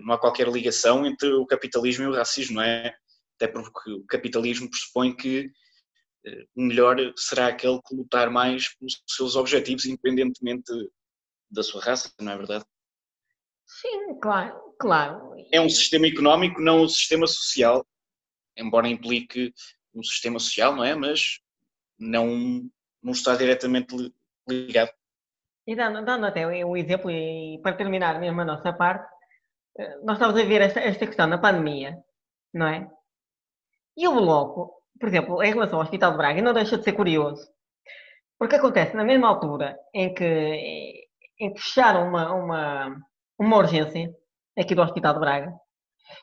não 0.01 0.15
há 0.15 0.19
qualquer 0.19 0.49
ligação 0.49 1.05
entre 1.05 1.33
o 1.33 1.47
capitalismo 1.47 2.05
e 2.05 2.09
o 2.09 2.15
racismo, 2.15 2.57
não 2.57 2.63
é? 2.63 2.95
Até 3.37 3.49
porque 3.49 3.91
o 3.91 4.05
capitalismo 4.07 4.71
pressupõe 4.71 5.15
que 5.15 5.51
eh, 6.27 6.45
o 6.55 6.63
melhor 6.63 6.97
será 7.17 7.49
aquele 7.49 7.81
que 7.83 7.95
lutar 7.95 8.31
mais 8.31 8.69
pelos 8.77 9.03
seus 9.07 9.37
objetivos, 9.37 9.85
independentemente 9.85 10.73
da 11.51 11.63
sua 11.63 11.83
raça, 11.83 12.13
não 12.21 12.33
é 12.33 12.37
verdade? 12.37 12.65
Sim, 13.83 14.15
claro, 14.21 14.75
claro. 14.79 15.35
É 15.53 15.61
um 15.61 15.69
sistema 15.69 16.07
económico, 16.07 16.61
não 16.61 16.83
um 16.83 16.89
sistema 16.89 17.27
social, 17.27 17.85
embora 18.57 18.87
implique 18.87 19.53
um 19.93 20.05
sistema 20.05 20.39
social, 20.39 20.77
não 20.77 20.85
é? 20.85 20.95
Mas 20.95 21.41
não, 21.99 22.63
não 23.03 23.13
está 23.13 23.35
diretamente 23.35 23.93
ligado. 24.49 24.91
E 25.67 25.75
dando, 25.75 26.05
dando 26.05 26.27
até 26.27 26.47
um 26.47 26.77
exemplo, 26.77 27.11
e 27.11 27.59
para 27.61 27.77
terminar 27.77 28.21
mesmo 28.21 28.41
a 28.41 28.45
nossa 28.45 28.73
parte, 28.73 29.13
eh, 29.79 29.99
nós 30.05 30.17
estamos 30.17 30.41
a 30.41 30.45
ver 30.45 30.61
esta, 30.61 30.79
esta 30.79 31.07
questão 31.07 31.29
da 31.29 31.39
pandemia, 31.39 31.99
não 32.55 32.67
é? 32.67 32.89
E 33.97 34.07
o 34.07 34.15
Bloco, 34.15 34.73
por 34.99 35.09
exemplo, 35.09 35.43
em 35.43 35.53
relação 35.53 35.79
ao 35.79 35.85
Hospital 35.85 36.13
de 36.13 36.19
Braga, 36.19 36.41
não 36.41 36.53
deixa 36.53 36.79
de 36.79 36.85
ser 36.85 36.93
curioso, 36.93 37.49
porque 38.39 38.57
acontece 38.57 38.95
na 38.95 39.05
mesma 39.05 39.29
altura 39.29 39.77
em 39.93 40.15
que, 40.15 41.09
em 41.39 41.53
que 41.53 41.61
fecharam 41.61 42.09
uma, 42.09 42.33
uma, 42.33 42.97
uma 43.43 43.57
urgência 43.57 44.15
aqui 44.57 44.75
do 44.75 44.83
Hospital 44.83 45.15
de 45.15 45.21
Braga, 45.21 45.61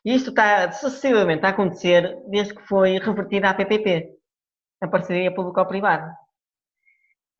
e 0.05 0.13
isto 0.13 0.29
está 0.29 0.71
sucessivamente 0.71 1.45
a 1.45 1.49
acontecer 1.49 2.17
desde 2.27 2.55
que 2.55 2.67
foi 2.67 2.97
revertida 2.97 3.49
a 3.49 3.53
PPP, 3.53 4.17
a 4.81 4.87
parceria 4.87 5.33
público-privada. 5.33 6.15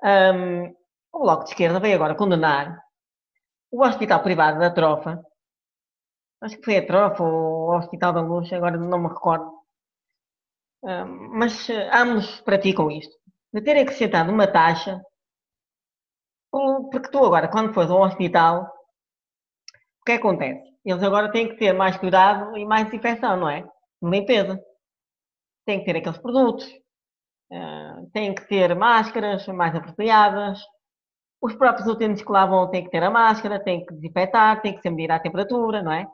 Um, 0.04 0.68
o 1.14 1.20
Bloco 1.20 1.44
de 1.44 1.52
Esquerda 1.52 1.80
veio 1.80 1.96
agora 1.96 2.16
condenar 2.16 2.82
o 3.72 3.84
Hospital 3.84 4.22
Privado 4.24 4.60
da 4.60 4.72
Trofa, 4.72 5.24
acho 6.42 6.58
que 6.58 6.66
foi 6.66 6.78
a 6.78 6.86
Trofa 6.86 7.24
ou 7.24 7.70
o 7.70 7.78
Hospital 7.78 8.14
da 8.14 8.22
Luz, 8.22 8.52
agora 8.52 8.78
não 8.78 9.00
me 9.00 9.10
recordo, 9.10 9.52
um, 10.84 11.38
mas 11.38 11.68
uh, 11.70 11.74
ambos 11.94 12.42
praticam 12.42 12.90
isto, 12.92 13.16
de 13.54 13.62
terem 13.62 13.84
acrescentado 13.84 14.32
uma 14.32 14.48
taxa, 14.48 15.02
porque 16.52 17.12
tu 17.12 17.24
agora, 17.24 17.48
quando 17.48 17.74
fores 17.74 17.92
ao 17.92 18.02
hospital, 18.02 18.64
o 18.64 18.79
que 20.10 20.14
acontece? 20.14 20.64
Eles 20.84 21.04
agora 21.04 21.32
têm 21.32 21.50
que 21.50 21.56
ter 21.56 21.74
mais 21.74 21.98
cuidado 21.98 22.58
e 22.58 22.66
mais 22.66 22.86
desinfecção, 22.86 23.38
não 23.38 23.50
é? 23.50 23.68
Limpeza. 24.02 24.60
Têm 25.66 25.80
que 25.80 25.86
ter 25.86 25.98
aqueles 25.98 26.18
produtos, 26.18 26.68
Uh, 27.52 28.08
têm 28.12 28.36
que 28.36 28.48
ter 28.48 28.76
máscaras 28.76 29.48
mais 29.48 29.74
apropriadas. 29.76 30.60
Os 31.42 31.56
próprios 31.56 31.88
utentes 31.88 32.24
que 32.24 32.32
lá 32.32 32.46
vão 32.46 32.70
têm 32.70 32.84
que 32.84 32.92
ter 32.92 33.02
a 33.02 33.10
máscara, 33.10 33.64
têm 33.64 33.84
que 33.84 33.94
desinfetar, 33.96 34.62
têm 34.62 34.76
que 34.76 34.82
ser 34.84 34.92
medir 34.92 35.12
a 35.12 35.20
temperatura, 35.20 35.82
não 35.82 35.92
é? 35.92 36.08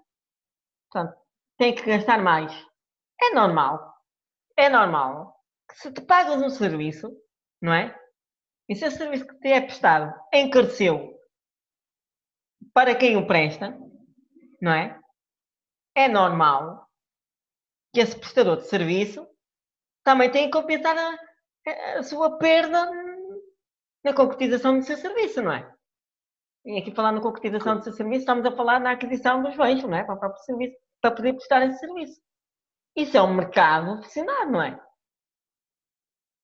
Portanto, 0.90 1.20
têm 1.58 1.76
que 1.76 1.84
gastar 1.84 2.22
mais. 2.24 2.54
É 3.22 3.34
normal. 3.34 3.96
É 4.56 4.70
normal 4.70 5.36
que 5.70 5.78
se 5.78 5.92
te 5.92 6.00
pagas 6.02 6.42
um 6.42 6.50
serviço, 6.50 7.12
não 7.62 7.74
é? 7.74 7.94
E 8.70 8.76
se 8.76 8.86
esse 8.86 8.98
serviço 8.98 9.28
que 9.28 9.38
te 9.40 9.50
é 9.50 9.60
prestado 9.60 10.14
encareceu 10.34 11.20
para 12.74 12.96
quem 12.96 13.18
o 13.18 13.28
presta, 13.28 13.78
não 14.66 14.72
é? 14.72 15.00
É 15.94 16.08
normal 16.08 16.90
que 17.94 18.00
esse 18.00 18.18
prestador 18.18 18.58
de 18.58 18.68
serviço 18.68 19.28
também 20.04 20.32
tem 20.32 20.46
que 20.46 20.58
compensar 20.58 20.98
a, 20.98 22.00
a 22.00 22.04
sua 22.04 22.40
perda 22.40 22.90
na 24.04 24.14
concretização 24.14 24.80
do 24.80 24.84
seu 24.84 24.98
serviço, 24.98 25.44
não 25.44 25.52
é? 25.52 25.72
E 26.66 26.80
aqui 26.80 26.92
falando 26.92 27.18
na 27.18 27.22
concretização 27.22 27.78
do 27.78 27.84
seu 27.84 27.94
serviço, 27.94 28.22
estamos 28.22 28.44
a 28.44 28.56
falar 28.56 28.80
na 28.80 28.92
aquisição 28.92 29.44
dos 29.44 29.56
bens, 29.56 29.84
não 29.84 29.96
é? 29.96 30.04
Para 30.04 30.16
o 30.16 30.20
próprio 30.20 30.44
serviço, 30.44 30.76
para 31.00 31.16
poder 31.16 31.34
prestar 31.34 31.64
esse 31.68 31.78
serviço. 31.78 32.20
Isso 32.96 33.16
é 33.16 33.22
um 33.22 33.36
mercado 33.36 34.02
funcionar, 34.02 34.50
não 34.50 34.64
é? 34.64 34.84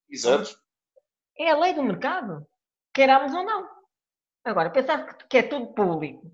Exato. 0.08 0.56
É 1.40 1.50
a 1.50 1.58
lei 1.58 1.74
do 1.74 1.82
mercado, 1.82 2.48
queiramos 2.94 3.34
ou 3.34 3.44
não. 3.44 3.68
Agora, 4.44 4.70
pensar 4.70 5.18
que 5.28 5.38
é 5.38 5.44
tudo 5.44 5.74
público 5.74 6.32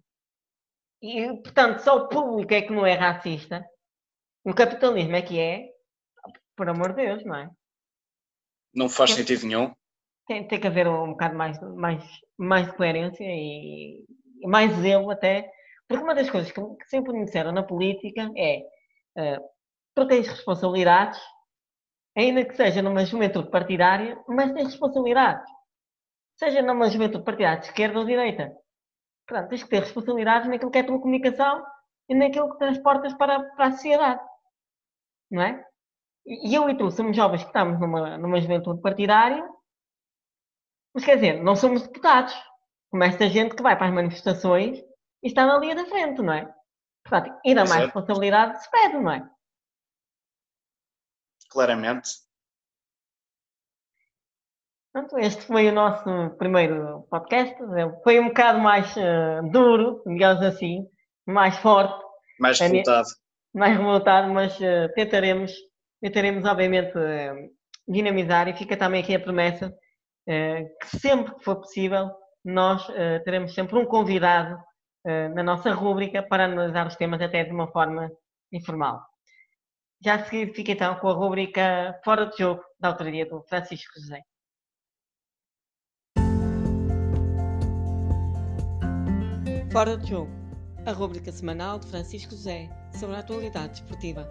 e, 1.01 1.27
portanto, 1.43 1.79
só 1.79 1.97
o 1.97 2.07
público 2.07 2.53
é 2.53 2.61
que 2.61 2.73
não 2.73 2.85
é 2.85 2.93
racista, 2.93 3.65
o 4.43 4.53
capitalismo 4.53 5.15
é 5.15 5.21
que 5.21 5.39
é, 5.39 5.69
por 6.55 6.69
amor 6.69 6.93
de 6.93 7.05
Deus, 7.05 7.25
não 7.25 7.35
é? 7.35 7.49
Não 8.73 8.89
faz 8.89 9.11
tem, 9.11 9.25
sentido 9.25 9.47
nenhum. 9.47 9.73
Tem, 10.25 10.47
tem 10.47 10.59
que 10.59 10.67
haver 10.67 10.87
um 10.87 11.11
bocado 11.11 11.35
mais, 11.35 11.59
mais, 11.75 12.03
mais 12.37 12.71
coerência 12.71 13.23
e, 13.23 14.05
e 14.41 14.47
mais 14.47 14.71
zelo 14.77 15.11
até, 15.11 15.49
porque 15.87 16.03
uma 16.03 16.15
das 16.15 16.29
coisas 16.29 16.51
que, 16.51 16.61
que 16.61 16.89
sempre 16.89 17.13
me 17.13 17.25
disseram 17.25 17.51
na 17.51 17.63
política 17.63 18.29
é 18.35 18.59
uh, 19.17 19.41
tu 19.95 20.07
tens 20.07 20.27
responsabilidades, 20.27 21.19
ainda 22.15 22.45
que 22.45 22.55
seja 22.55 22.81
numa 22.81 23.05
juventude 23.05 23.49
partidária, 23.49 24.21
mas 24.27 24.53
tens 24.53 24.67
responsabilidades. 24.67 25.49
Seja 26.37 26.61
numa 26.61 26.89
juventude 26.89 27.23
partidária 27.23 27.59
de 27.59 27.67
esquerda 27.67 27.99
ou 27.99 28.05
de 28.05 28.11
direita. 28.11 28.55
Portanto, 29.27 29.49
tens 29.49 29.63
que 29.63 29.69
ter 29.69 29.79
responsabilidades 29.81 30.47
naquilo 30.47 30.71
que 30.71 30.77
é 30.77 30.81
a 30.81 30.85
tua 30.85 30.99
comunicação 30.99 31.65
e 32.07 32.15
naquilo 32.15 32.51
que 32.51 32.57
transportas 32.57 33.13
para, 33.13 33.43
para 33.55 33.67
a 33.67 33.71
sociedade. 33.71 34.21
Não 35.29 35.41
é? 35.41 35.65
E 36.25 36.55
eu 36.55 36.69
e 36.69 36.77
tu 36.77 36.89
somos 36.91 37.15
jovens 37.15 37.41
que 37.41 37.49
estamos 37.49 37.79
numa, 37.79 38.17
numa 38.17 38.39
juventude 38.39 38.81
partidária, 38.81 39.47
mas 40.93 41.05
quer 41.05 41.15
dizer, 41.15 41.43
não 41.43 41.55
somos 41.55 41.83
deputados, 41.83 42.33
como 42.89 43.03
esta 43.03 43.29
gente 43.29 43.55
que 43.55 43.61
vai 43.63 43.77
para 43.77 43.87
as 43.87 43.93
manifestações 43.93 44.79
e 45.23 45.27
está 45.27 45.45
na 45.45 45.57
linha 45.57 45.75
da 45.75 45.85
frente, 45.85 46.21
não 46.21 46.33
é? 46.33 46.53
Portanto, 47.03 47.39
ainda 47.45 47.65
mais 47.65 47.83
responsabilidade 47.83 48.61
se 48.61 48.71
pede, 48.71 48.97
não 48.97 49.11
é? 49.11 49.29
Claramente. 51.49 52.26
Pronto, 54.97 55.19
este 55.19 55.43
foi 55.43 55.69
o 55.69 55.71
nosso 55.71 56.09
primeiro 56.39 57.05
podcast. 57.07 57.55
Foi 58.03 58.19
um 58.19 58.29
bocado 58.29 58.57
mais 58.57 58.95
uh, 58.97 59.47
duro, 59.51 60.01
digamos 60.07 60.43
assim, 60.43 60.87
mais 61.23 61.55
forte. 61.57 62.03
Mais 62.39 62.59
revoltado. 62.59 63.07
Mais 63.53 63.77
revoltado, 63.77 64.33
mas 64.33 64.59
uh, 64.59 64.91
tentaremos, 64.95 65.53
tentaremos, 66.01 66.45
obviamente, 66.45 66.97
uh, 66.97 67.47
dinamizar 67.87 68.47
e 68.47 68.57
fica 68.57 68.75
também 68.75 69.03
aqui 69.03 69.13
a 69.13 69.19
promessa 69.19 69.71
que 70.25 70.97
sempre 70.97 71.35
que 71.35 71.43
for 71.43 71.57
possível 71.57 72.09
nós 72.43 72.85
teremos 73.23 73.53
sempre 73.53 73.77
um 73.77 73.85
convidado 73.85 74.57
na 75.05 75.41
nossa 75.41 75.71
rúbrica 75.71 76.21
para 76.21 76.43
analisar 76.43 76.85
os 76.85 76.97
temas 76.97 77.21
até 77.21 77.45
de 77.45 77.51
uma 77.51 77.71
forma 77.71 78.11
informal. 78.51 78.99
Já 80.03 80.15
a 80.15 80.25
seguir 80.25 80.53
fica 80.53 80.73
então 80.73 80.95
com 80.95 81.07
a 81.07 81.13
rúbrica 81.13 81.97
Fora 82.03 82.25
de 82.25 82.39
Jogo 82.39 82.61
da 82.77 82.89
autoria 82.89 83.25
do 83.25 83.41
Francisco 83.43 83.93
José. 83.97 84.21
Fora 89.69 89.97
de 89.97 90.09
Jogo, 90.09 90.31
a 90.85 90.93
rúbrica 90.93 91.29
semanal 91.29 91.77
de 91.77 91.87
Francisco 91.87 92.31
José 92.31 92.69
sobre 92.97 93.17
a 93.17 93.19
atualidade 93.19 93.73
desportiva. 93.73 94.25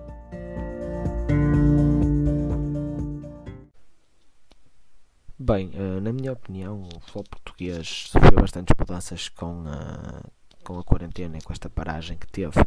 Bem, 5.38 5.70
eh, 5.74 6.00
na 6.00 6.10
minha 6.12 6.32
opinião, 6.32 6.80
o 6.82 7.00
futebol 7.00 7.24
português 7.30 8.08
sofreu 8.08 8.40
bastantes 8.40 8.74
mudanças 8.78 9.28
com 9.28 9.64
a, 9.68 10.22
com 10.64 10.78
a 10.78 10.82
quarentena 10.82 11.36
e 11.36 11.42
com 11.42 11.52
esta 11.52 11.68
paragem 11.68 12.16
que 12.16 12.26
teve. 12.26 12.64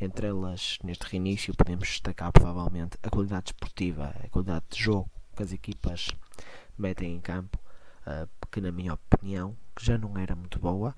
Entre 0.00 0.28
elas, 0.28 0.78
neste 0.84 1.04
reinício, 1.06 1.54
podemos 1.56 1.88
destacar 1.88 2.30
provavelmente 2.30 2.96
a 3.02 3.10
qualidade 3.10 3.46
desportiva, 3.46 4.14
a 4.24 4.28
qualidade 4.28 4.64
de 4.70 4.80
jogo 4.80 5.10
que 5.36 5.42
as 5.42 5.52
equipas 5.52 6.08
metem 6.78 7.16
em 7.16 7.20
campo, 7.20 7.58
eh, 8.06 8.28
que 8.50 8.60
na 8.60 8.70
minha 8.70 8.94
opinião, 8.94 9.56
já 9.80 9.98
não 9.98 10.16
era 10.16 10.36
muito 10.36 10.60
boa, 10.60 10.94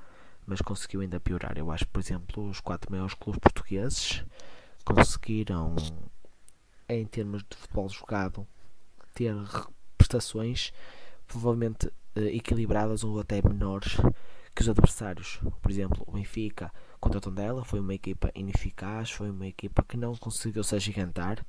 mas 0.46 0.61
conseguiu 0.61 1.00
ainda 1.00 1.20
piorar. 1.20 1.57
Eu 1.59 1.70
acho, 1.70 1.87
por 1.88 2.00
exemplo, 2.00 2.48
os 2.48 2.61
quatro 2.61 2.90
maiores 2.90 3.14
clubes 3.14 3.40
portugueses 3.40 4.24
conseguiram, 4.85 5.74
em 6.88 7.07
termos 7.07 7.42
de 7.42 7.57
futebol 7.57 7.88
jogado, 7.88 8.46
ter 9.14 9.35
prestações 9.96 10.72
provavelmente 11.26 11.90
eh, 12.14 12.37
equilibradas 12.37 13.02
ou 13.04 13.18
até 13.18 13.40
menores 13.42 13.96
que 14.54 14.62
os 14.62 14.68
adversários. 14.68 15.40
Por 15.61 15.70
exemplo, 15.70 16.04
o 16.07 16.12
Benfica 16.12 16.72
contra 17.00 17.18
o 17.18 17.20
Tondela 17.20 17.64
foi 17.64 17.80
uma 17.80 17.94
equipa 17.94 18.30
ineficaz, 18.35 19.11
foi 19.11 19.30
uma 19.30 19.46
equipa 19.46 19.83
que 19.83 19.96
não 19.96 20.14
conseguiu 20.14 20.62
se 20.62 20.76
agigantar 20.76 21.44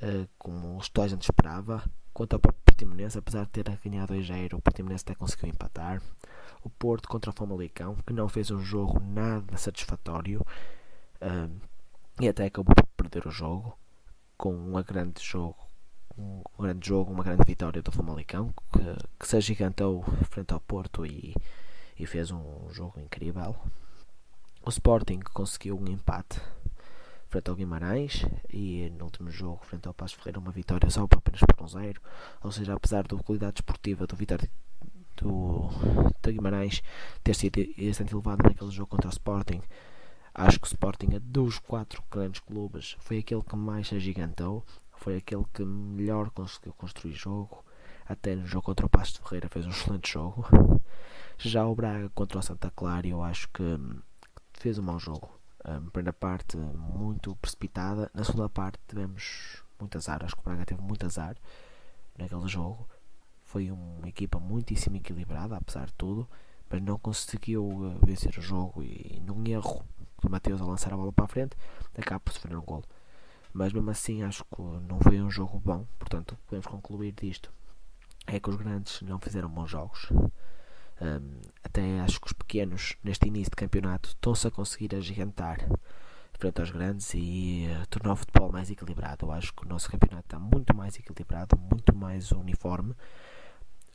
uh, 0.00 0.28
como 0.38 0.76
os 0.76 0.88
toda 0.88 1.06
a 1.06 1.08
gente 1.08 1.22
esperava. 1.22 1.82
Quanto 2.12 2.34
ao 2.34 2.40
Portimonense, 2.80 3.18
apesar 3.18 3.44
de 3.44 3.50
ter 3.50 3.78
ganhado 3.84 4.14
2-0, 4.14 4.54
o 4.54 4.62
Portimonense 4.62 5.04
até 5.04 5.14
conseguiu 5.14 5.50
empatar 5.50 6.00
o 6.64 6.70
Porto 6.70 7.08
contra 7.08 7.30
o 7.30 7.34
Famalicão, 7.34 7.94
que 8.06 8.12
não 8.14 8.26
fez 8.26 8.50
um 8.50 8.58
jogo 8.58 8.98
nada 9.00 9.54
satisfatório 9.58 10.42
e 12.18 12.26
até 12.26 12.46
acabou 12.46 12.74
por 12.74 12.86
perder 12.96 13.26
o 13.26 13.30
jogo 13.30 13.76
com 14.38 14.54
um 14.54 14.82
grande 14.82 15.22
jogo, 15.22 15.58
um 16.16 16.42
grande 16.58 16.88
jogo, 16.88 17.12
uma 17.12 17.22
grande 17.22 17.44
vitória 17.46 17.82
do 17.82 17.92
Famalicão, 17.92 18.54
que, 18.72 19.08
que 19.18 19.28
se 19.28 19.36
agigantou 19.36 20.02
frente 20.30 20.54
ao 20.54 20.60
Porto 20.60 21.04
e, 21.04 21.34
e 21.98 22.06
fez 22.06 22.30
um 22.30 22.66
jogo 22.70 22.98
incrível. 22.98 23.54
O 24.64 24.70
Sporting 24.70 25.20
conseguiu 25.34 25.78
um 25.78 25.86
empate 25.86 26.40
frente 27.30 27.48
ao 27.48 27.54
Guimarães 27.54 28.26
e 28.52 28.90
no 28.98 29.04
último 29.04 29.30
jogo 29.30 29.64
frente 29.64 29.86
ao 29.86 29.94
Passo 29.94 30.16
Ferreira 30.16 30.40
uma 30.40 30.50
vitória 30.50 30.90
só 30.90 31.04
apenas 31.04 31.40
por 31.40 31.64
um 31.64 31.68
zero, 31.68 32.00
ou 32.42 32.50
seja, 32.50 32.74
apesar 32.74 33.06
da 33.06 33.16
qualidade 33.16 33.60
esportiva 33.60 34.04
do 34.04 34.16
Vitória 34.16 34.50
do, 35.16 35.68
do 36.20 36.32
Guimarães 36.32 36.82
ter 37.22 37.34
sido 37.34 37.60
bastante 37.86 38.12
elevado 38.12 38.42
naquele 38.42 38.70
jogo 38.72 38.88
contra 38.88 39.08
o 39.08 39.12
Sporting. 39.12 39.62
Acho 40.34 40.58
que 40.58 40.66
o 40.66 40.72
Sporting, 40.72 41.08
dos 41.22 41.58
quatro 41.60 42.02
grandes 42.10 42.40
clubes, 42.40 42.96
foi 42.98 43.18
aquele 43.18 43.42
que 43.42 43.56
mais 43.56 43.88
se 43.88 43.94
agigantou, 43.94 44.64
foi 44.92 45.16
aquele 45.16 45.44
que 45.52 45.64
melhor 45.64 46.30
conseguiu 46.30 46.72
construir 46.72 47.12
jogo. 47.12 47.64
Até 48.08 48.34
no 48.34 48.44
jogo 48.44 48.64
contra 48.64 48.86
o 48.86 48.88
Pasto 48.88 49.22
de 49.22 49.28
Ferreira 49.28 49.48
fez 49.48 49.66
um 49.66 49.70
excelente 49.70 50.12
jogo. 50.12 50.44
Já 51.38 51.64
o 51.64 51.74
Braga 51.76 52.10
contra 52.10 52.38
o 52.38 52.42
Santa 52.42 52.70
Clara, 52.70 53.06
eu 53.06 53.22
acho 53.22 53.48
que 53.50 53.62
fez 54.52 54.78
um 54.78 54.82
mau 54.82 54.98
jogo. 54.98 55.39
A 55.64 55.80
primeira 55.90 56.12
parte 56.12 56.56
muito 56.56 57.36
precipitada, 57.36 58.10
na 58.14 58.24
segunda 58.24 58.48
parte 58.48 58.78
tivemos 58.88 59.62
muito 59.78 59.96
azar. 59.98 60.24
Acho 60.24 60.34
que 60.34 60.40
o 60.40 60.44
Braga 60.44 60.64
teve 60.64 60.80
muito 60.80 61.04
azar 61.04 61.36
naquele 62.18 62.48
jogo. 62.48 62.88
Foi 63.44 63.70
uma 63.70 64.08
equipa 64.08 64.38
muitíssimo 64.38 64.96
equilibrada, 64.96 65.56
apesar 65.56 65.86
de 65.86 65.94
tudo, 65.94 66.28
mas 66.68 66.80
não 66.80 66.98
conseguiu 66.98 67.66
uh, 67.66 67.98
vencer 68.06 68.38
o 68.38 68.42
jogo 68.42 68.82
e 68.82 69.20
num 69.26 69.44
erro 69.46 69.84
do 70.22 70.30
Mateus 70.30 70.60
a 70.60 70.64
lançar 70.64 70.92
a 70.92 70.96
bola 70.96 71.12
para 71.12 71.24
a 71.24 71.28
frente, 71.28 71.56
acaba 71.96 72.20
por 72.20 72.32
sofrer 72.32 72.56
um 72.56 72.62
gol. 72.62 72.84
Mas 73.52 73.72
mesmo 73.72 73.90
assim 73.90 74.22
acho 74.22 74.44
que 74.44 74.62
não 74.62 75.00
foi 75.00 75.20
um 75.20 75.30
jogo 75.30 75.58
bom, 75.58 75.84
portanto 75.98 76.38
podemos 76.46 76.66
concluir 76.66 77.12
disto. 77.12 77.52
É 78.26 78.38
que 78.38 78.48
os 78.48 78.56
grandes 78.56 79.02
não 79.02 79.18
fizeram 79.18 79.48
bons 79.48 79.70
jogos. 79.70 80.08
Um, 81.00 81.40
até 81.64 82.00
acho 82.00 82.20
que 82.20 82.26
os 82.26 82.32
pequenos, 82.32 82.96
neste 83.02 83.26
início 83.26 83.50
de 83.50 83.56
campeonato, 83.56 84.10
estão-se 84.10 84.46
a 84.46 84.50
conseguir 84.50 84.94
agigantar 84.94 85.58
frente 86.38 86.60
aos 86.60 86.70
grandes 86.70 87.12
e 87.14 87.66
uh, 87.68 87.86
tornar 87.88 88.14
o 88.14 88.16
futebol 88.16 88.50
mais 88.52 88.70
equilibrado. 88.70 89.26
Eu 89.26 89.32
acho 89.32 89.52
que 89.54 89.64
o 89.64 89.68
nosso 89.68 89.90
campeonato 89.90 90.26
está 90.26 90.38
muito 90.38 90.74
mais 90.74 90.98
equilibrado, 90.98 91.58
muito 91.58 91.94
mais 91.94 92.32
uniforme 92.32 92.94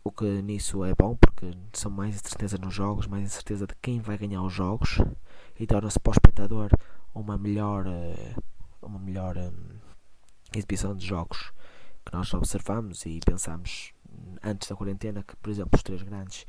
o 0.05 0.11
que 0.11 0.43
nisso 0.43 0.85
é 0.85 0.93
bom 0.93 1.15
porque 1.15 1.51
são 1.73 1.89
mais 1.89 2.15
incerteza 2.15 2.59
nos 2.59 2.75
jogos, 2.75 3.07
mais 3.07 3.23
incerteza 3.23 3.65
de 3.65 3.73
quem 3.81 3.99
vai 3.99 4.15
ganhar 4.19 4.43
os 4.43 4.53
jogos 4.53 4.99
e 5.59 5.65
torna-se 5.65 5.99
para 5.99 6.11
o 6.11 6.13
espectador 6.13 6.69
uma 7.13 7.39
melhor, 7.39 7.87
eh, 7.87 8.35
uma 8.83 8.99
melhor 8.99 9.35
um, 9.35 9.79
exibição 10.55 10.95
de 10.95 11.03
jogos 11.03 11.51
que 12.05 12.13
nós 12.13 12.31
observamos 12.35 13.03
e 13.07 13.19
pensamos 13.25 13.93
antes 14.43 14.69
da 14.69 14.75
quarentena 14.75 15.23
que, 15.23 15.35
por 15.37 15.49
exemplo, 15.49 15.71
os 15.73 15.81
três 15.81 16.03
grandes 16.03 16.45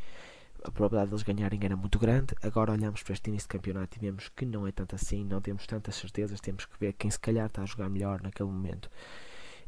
a 0.67 0.71
probabilidade 0.71 1.11
deles 1.11 1.23
ganharem 1.23 1.61
era 1.63 1.77
muito 1.77 1.99
grande. 1.99 2.35
Agora 2.43 2.73
olhamos 2.73 3.03
para 3.03 3.13
este 3.13 3.31
início 3.31 3.47
de 3.49 3.53
campeonato 3.53 3.97
e 3.97 4.01
vemos 4.01 4.29
que 4.29 4.45
não 4.45 4.67
é 4.67 4.73
tanto 4.73 4.97
assim, 4.97 5.25
não 5.25 5.41
temos 5.41 5.67
tantas 5.67 5.95
certezas, 5.95 6.41
temos 6.41 6.67
que 6.67 6.79
ver 6.79 6.93
quem 6.95 7.11
se 7.11 7.19
calhar 7.19 7.47
está 7.47 7.63
a 7.63 7.67
jogar 7.67 7.89
melhor 7.89 8.21
naquele 8.21 8.51
momento. 8.51 8.91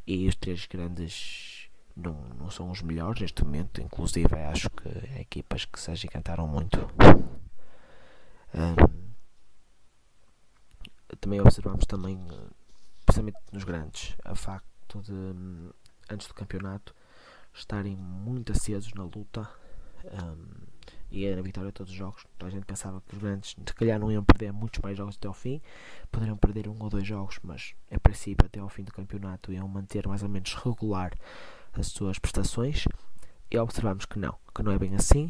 E 0.05 0.27
os 0.27 0.35
três 0.35 0.65
grandes 0.65 1.69
não, 1.95 2.13
não 2.37 2.51
são 2.51 2.69
os 2.69 2.81
melhores 2.81 3.21
neste 3.21 3.43
momento, 3.45 3.81
inclusive 3.81 4.35
acho 4.35 4.69
que 4.71 4.89
equipas 5.19 5.63
que 5.63 5.79
se 5.79 5.89
agigantaram 5.89 6.47
muito. 6.47 6.79
Um, 8.53 9.09
também 11.21 11.39
observamos 11.39 11.85
também, 11.85 12.19
precisamente 13.05 13.37
nos 13.53 13.63
grandes, 13.63 14.17
a 14.25 14.35
facto 14.35 15.01
de 15.01 15.71
antes 16.09 16.27
do 16.27 16.33
campeonato 16.33 16.93
estarem 17.53 17.95
muito 17.95 18.51
acesos 18.51 18.93
na 18.93 19.03
luta 19.03 19.49
um, 20.05 20.68
e 21.11 21.29
na 21.35 21.41
vitória 21.41 21.69
de 21.69 21.73
todos 21.73 21.91
os 21.91 21.97
jogos. 21.97 22.25
Então 22.35 22.47
a 22.47 22.51
gente 22.51 22.65
pensava 22.65 23.01
que 23.01 23.15
os 23.15 23.21
grandes 23.21 23.51
se 23.51 23.73
calhar 23.73 23.99
não 23.99 24.11
iam 24.11 24.23
perder 24.23 24.51
muitos 24.51 24.79
mais 24.81 24.97
jogos 24.97 25.15
até 25.15 25.27
ao 25.27 25.33
fim, 25.33 25.61
poderiam 26.11 26.37
perder 26.37 26.67
um 26.67 26.77
ou 26.79 26.89
dois 26.89 27.05
jogos, 27.05 27.39
mas 27.43 27.73
em 27.91 27.97
princípio 27.97 28.45
até 28.45 28.59
ao 28.59 28.69
fim 28.69 28.83
do 28.83 28.91
campeonato 28.91 29.51
iam 29.51 29.67
manter 29.67 30.07
mais 30.07 30.23
ou 30.23 30.29
menos 30.29 30.53
regular 30.63 31.13
as 31.73 31.87
suas 31.87 32.19
prestações. 32.19 32.85
e 33.51 33.57
observamos 33.57 34.05
que 34.05 34.19
não, 34.19 34.35
que 34.53 34.61
não 34.61 34.71
é 34.71 34.77
bem 34.77 34.95
assim, 34.95 35.29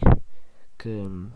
que 0.78 0.90
hum, 0.90 1.32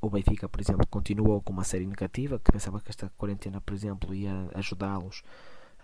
o 0.00 0.10
Benfica, 0.10 0.48
por 0.48 0.60
exemplo, 0.60 0.86
continuou 0.88 1.40
com 1.42 1.52
uma 1.52 1.64
série 1.64 1.86
negativa, 1.86 2.38
que 2.38 2.52
pensava 2.52 2.80
que 2.80 2.90
esta 2.90 3.10
quarentena, 3.16 3.60
por 3.60 3.74
exemplo, 3.74 4.14
ia 4.14 4.48
ajudá-los 4.54 5.22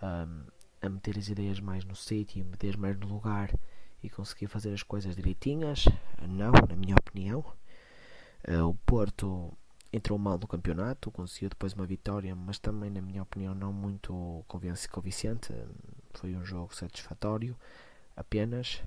um, 0.01 0.43
a 0.81 0.89
meter 0.89 1.17
as 1.17 1.27
ideias 1.29 1.59
mais 1.59 1.83
no 1.83 1.95
sítio, 1.95 2.45
meter 2.45 2.77
mais 2.77 2.97
no 2.97 3.07
lugar 3.07 3.53
e 4.01 4.09
conseguir 4.09 4.47
fazer 4.47 4.73
as 4.73 4.83
coisas 4.83 5.15
direitinhas. 5.15 5.85
Não, 6.27 6.51
na 6.69 6.75
minha 6.75 6.95
opinião. 6.95 7.43
Uh, 8.47 8.67
o 8.67 8.75
Porto 8.85 9.57
entrou 9.91 10.17
mal 10.17 10.37
no 10.37 10.47
campeonato, 10.47 11.11
conseguiu 11.11 11.49
depois 11.49 11.73
uma 11.73 11.85
vitória, 11.85 12.35
mas 12.35 12.57
também, 12.57 12.89
na 12.89 13.01
minha 13.01 13.21
opinião, 13.21 13.53
não 13.53 13.71
muito 13.71 14.43
convincente. 14.47 15.53
Foi 16.13 16.35
um 16.35 16.43
jogo 16.43 16.75
satisfatório 16.75 17.55
apenas. 18.15 18.81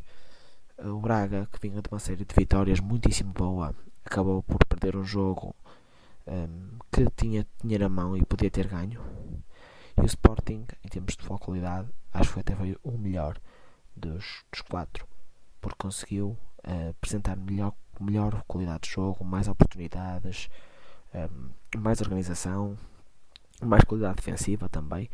O 0.79 1.01
Braga, 1.01 1.49
que 1.51 1.61
vinha 1.61 1.81
de 1.81 1.89
uma 1.91 1.99
série 1.99 2.25
de 2.25 2.35
vitórias 2.35 2.81
muitíssimo 2.81 3.33
boa, 3.33 3.75
acabou 4.05 4.43
por 4.43 4.65
perder 4.67 4.97
um 4.97 5.05
jogo 5.05 5.55
um, 6.27 6.79
que 6.93 7.09
tinha 7.17 7.47
dinheiro 7.63 7.85
na 7.85 7.89
mão 7.89 8.17
e 8.17 8.25
podia 8.25 8.51
ter 8.51 8.67
ganho. 8.67 9.01
E 9.97 10.01
o 10.01 10.05
Sporting, 10.05 10.67
em 10.85 10.89
termos 10.89 11.17
de 11.17 11.27
qualidade, 11.27 11.89
acho 12.13 12.35
que 12.35 12.41
até 12.41 12.55
foi 12.55 12.77
o 12.83 12.93
melhor 12.99 13.41
dos, 13.95 14.45
dos 14.51 14.61
quatro, 14.61 15.07
porque 15.61 15.79
conseguiu 15.79 16.37
uh, 16.67 16.91
apresentar 16.91 17.37
melhor, 17.37 17.73
melhor 18.05 18.43
qualidade 18.47 18.89
de 18.89 18.95
jogo, 18.95 19.25
mais 19.25 19.49
oportunidades, 19.49 20.49
um, 21.15 21.79
mais 21.79 22.01
organização, 22.01 22.77
mais 23.63 23.85
qualidade 23.85 24.17
defensiva 24.17 24.69
também. 24.69 25.11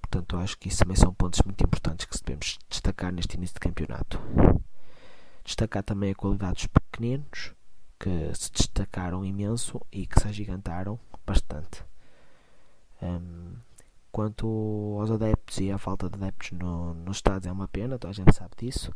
Portanto, 0.00 0.36
acho 0.36 0.58
que 0.58 0.68
isso 0.68 0.78
também 0.78 0.96
são 0.96 1.12
pontos 1.14 1.40
muito 1.42 1.62
importantes 1.64 2.06
que 2.06 2.22
devemos 2.22 2.58
destacar 2.68 3.12
neste 3.12 3.36
início 3.36 3.54
de 3.54 3.60
campeonato. 3.60 4.20
Destacar 5.44 5.82
também 5.82 6.12
a 6.12 6.14
qualidade 6.14 6.54
dos 6.54 6.66
pequeninos, 6.66 7.54
que 7.98 8.34
se 8.34 8.52
destacaram 8.52 9.24
imenso 9.24 9.80
e 9.90 10.06
que 10.06 10.20
se 10.20 10.28
agigantaram 10.28 10.98
bastante. 11.26 11.84
Um, 13.00 13.54
quanto 14.10 14.98
aos 15.00 15.10
adeptos 15.10 15.58
e 15.58 15.70
à 15.72 15.78
falta 15.78 16.08
de 16.08 16.16
adeptos 16.16 16.52
no, 16.52 16.94
nos 16.94 17.16
estádios 17.16 17.46
é 17.46 17.52
uma 17.52 17.66
pena, 17.66 17.98
toda 17.98 18.10
a 18.10 18.14
gente 18.14 18.34
sabe 18.34 18.50
disso, 18.58 18.94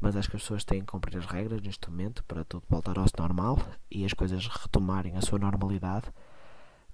mas 0.00 0.16
acho 0.16 0.30
que 0.30 0.36
as 0.36 0.42
pessoas 0.42 0.64
têm 0.64 0.80
que 0.80 0.86
cumprir 0.86 1.18
as 1.18 1.26
regras 1.26 1.60
neste 1.60 1.90
momento 1.90 2.24
para 2.24 2.44
tudo 2.44 2.64
voltar 2.68 2.98
ao 2.98 3.06
normal 3.18 3.58
e 3.90 4.04
as 4.04 4.12
coisas 4.12 4.46
retomarem 4.46 5.16
a 5.16 5.20
sua 5.20 5.38
normalidade. 5.38 6.06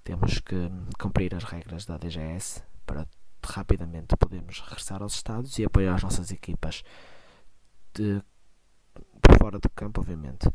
Temos 0.03 0.39
que 0.41 0.71
cumprir 0.99 1.35
as 1.35 1.45
regras 1.45 1.85
da 1.85 1.99
DGS 1.99 2.63
para 2.87 3.07
rapidamente 3.45 4.17
podermos 4.17 4.61
regressar 4.61 5.03
aos 5.03 5.15
estádios 5.15 5.59
e 5.59 5.65
apoiar 5.65 5.95
as 5.95 6.03
nossas 6.03 6.31
equipas 6.31 6.83
de, 7.95 8.15
de 8.15 9.39
fora 9.39 9.59
do 9.59 9.69
campo, 9.71 10.01
obviamente. 10.01 10.49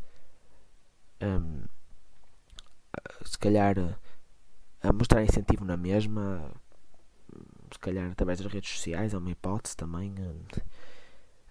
Um, 1.22 1.64
se 3.24 3.38
calhar 3.38 3.76
a 4.82 4.92
mostrar 4.92 5.22
incentivo 5.22 5.64
na 5.64 5.76
mesma, 5.76 6.50
se 7.72 7.78
calhar 7.78 8.10
através 8.10 8.40
das 8.40 8.52
redes 8.52 8.70
sociais, 8.70 9.14
é 9.14 9.18
uma 9.18 9.30
hipótese 9.30 9.76
também. 9.76 10.14
Um, 10.18 10.44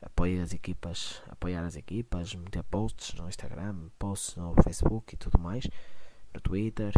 apoiar 0.04 0.44
as 0.44 0.54
equipas, 0.54 1.22
apoiar 1.30 1.64
as 1.64 1.76
equipas, 1.76 2.36
meter 2.36 2.64
posts 2.64 3.14
no 3.16 3.28
Instagram, 3.28 3.90
posts 3.98 4.36
no 4.36 4.54
Facebook 4.64 5.16
e 5.16 5.18
tudo 5.18 5.40
mais, 5.40 5.68
no 6.34 6.42
Twitter, 6.42 6.94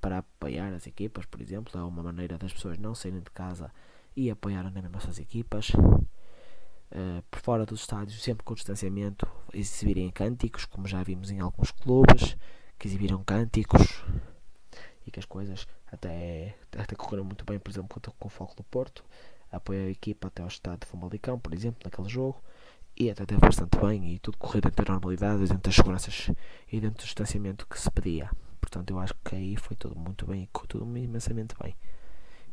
para 0.00 0.18
apoiar 0.18 0.72
as 0.72 0.86
equipas, 0.86 1.26
por 1.26 1.40
exemplo, 1.40 1.78
é 1.78 1.82
uma 1.82 2.02
maneira 2.02 2.38
das 2.38 2.52
pessoas 2.52 2.78
não 2.78 2.94
saírem 2.94 3.20
de 3.20 3.30
casa 3.30 3.72
e 4.14 4.30
apoiarem 4.30 4.70
mesmo 4.70 4.96
as 4.96 5.02
suas 5.02 5.18
equipas. 5.18 5.70
Uh, 5.70 7.22
por 7.30 7.40
fora 7.40 7.64
dos 7.64 7.80
estádios, 7.80 8.22
sempre 8.22 8.44
com 8.44 8.52
distanciamento, 8.52 9.26
exibirem 9.54 10.10
cânticos, 10.10 10.66
como 10.66 10.86
já 10.86 11.02
vimos 11.02 11.30
em 11.30 11.40
alguns 11.40 11.70
clubes 11.70 12.36
que 12.78 12.86
exibiram 12.86 13.24
cânticos 13.24 14.04
e 15.06 15.10
que 15.10 15.18
as 15.18 15.24
coisas 15.24 15.66
até, 15.90 16.54
até 16.76 16.94
correram 16.94 17.24
muito 17.24 17.46
bem, 17.46 17.58
por 17.58 17.70
exemplo, 17.70 18.00
com 18.18 18.28
o 18.28 18.30
Foco 18.30 18.54
do 18.54 18.62
Porto, 18.64 19.02
apoiar 19.52 19.84
a 19.84 19.90
equipa 19.90 20.28
até 20.28 20.42
ao 20.42 20.48
estado 20.48 20.80
de 20.80 20.86
Famalicão, 20.86 21.38
por 21.38 21.54
exemplo, 21.54 21.80
naquele 21.84 22.08
jogo, 22.08 22.42
e 22.96 23.10
até 23.10 23.24
teve 23.24 23.40
bastante 23.40 23.78
bem 23.78 24.14
e 24.14 24.18
tudo 24.18 24.38
correu 24.38 24.60
dentro 24.60 24.84
da 24.84 24.92
normalidade, 24.92 25.40
dentro 25.40 25.58
das 25.58 25.74
seguranças 25.74 26.30
e 26.70 26.80
dentro 26.80 26.98
do 26.98 27.04
distanciamento 27.04 27.66
que 27.66 27.78
se 27.78 27.90
pedia. 27.90 28.30
Portanto, 28.60 28.90
eu 28.90 28.98
acho 28.98 29.14
que 29.24 29.34
aí 29.34 29.56
foi 29.56 29.76
tudo 29.76 29.98
muito 29.98 30.26
bem 30.26 30.44
e 30.44 30.46
correu 30.48 30.68
tudo 30.68 30.98
imensamente 30.98 31.54
bem. 31.62 31.76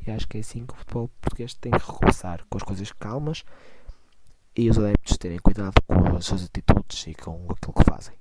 E 0.06 0.12
acho 0.12 0.28
que 0.28 0.38
é 0.38 0.40
assim 0.40 0.66
que 0.66 0.74
o 0.74 0.78
futebol 0.78 1.10
português 1.22 1.54
tem 1.54 1.72
que 1.72 1.78
recomeçar 1.78 2.46
com 2.50 2.58
as 2.58 2.64
coisas 2.64 2.92
calmas 2.92 3.44
e 4.56 4.70
os 4.70 4.78
adeptos 4.78 5.18
terem 5.18 5.40
cuidado 5.40 5.82
com 5.86 6.16
as 6.16 6.26
suas 6.26 6.44
atitudes 6.44 7.08
e 7.08 7.14
com 7.16 7.48
aquilo 7.52 7.74
que 7.74 7.84
fazem. 7.84 8.16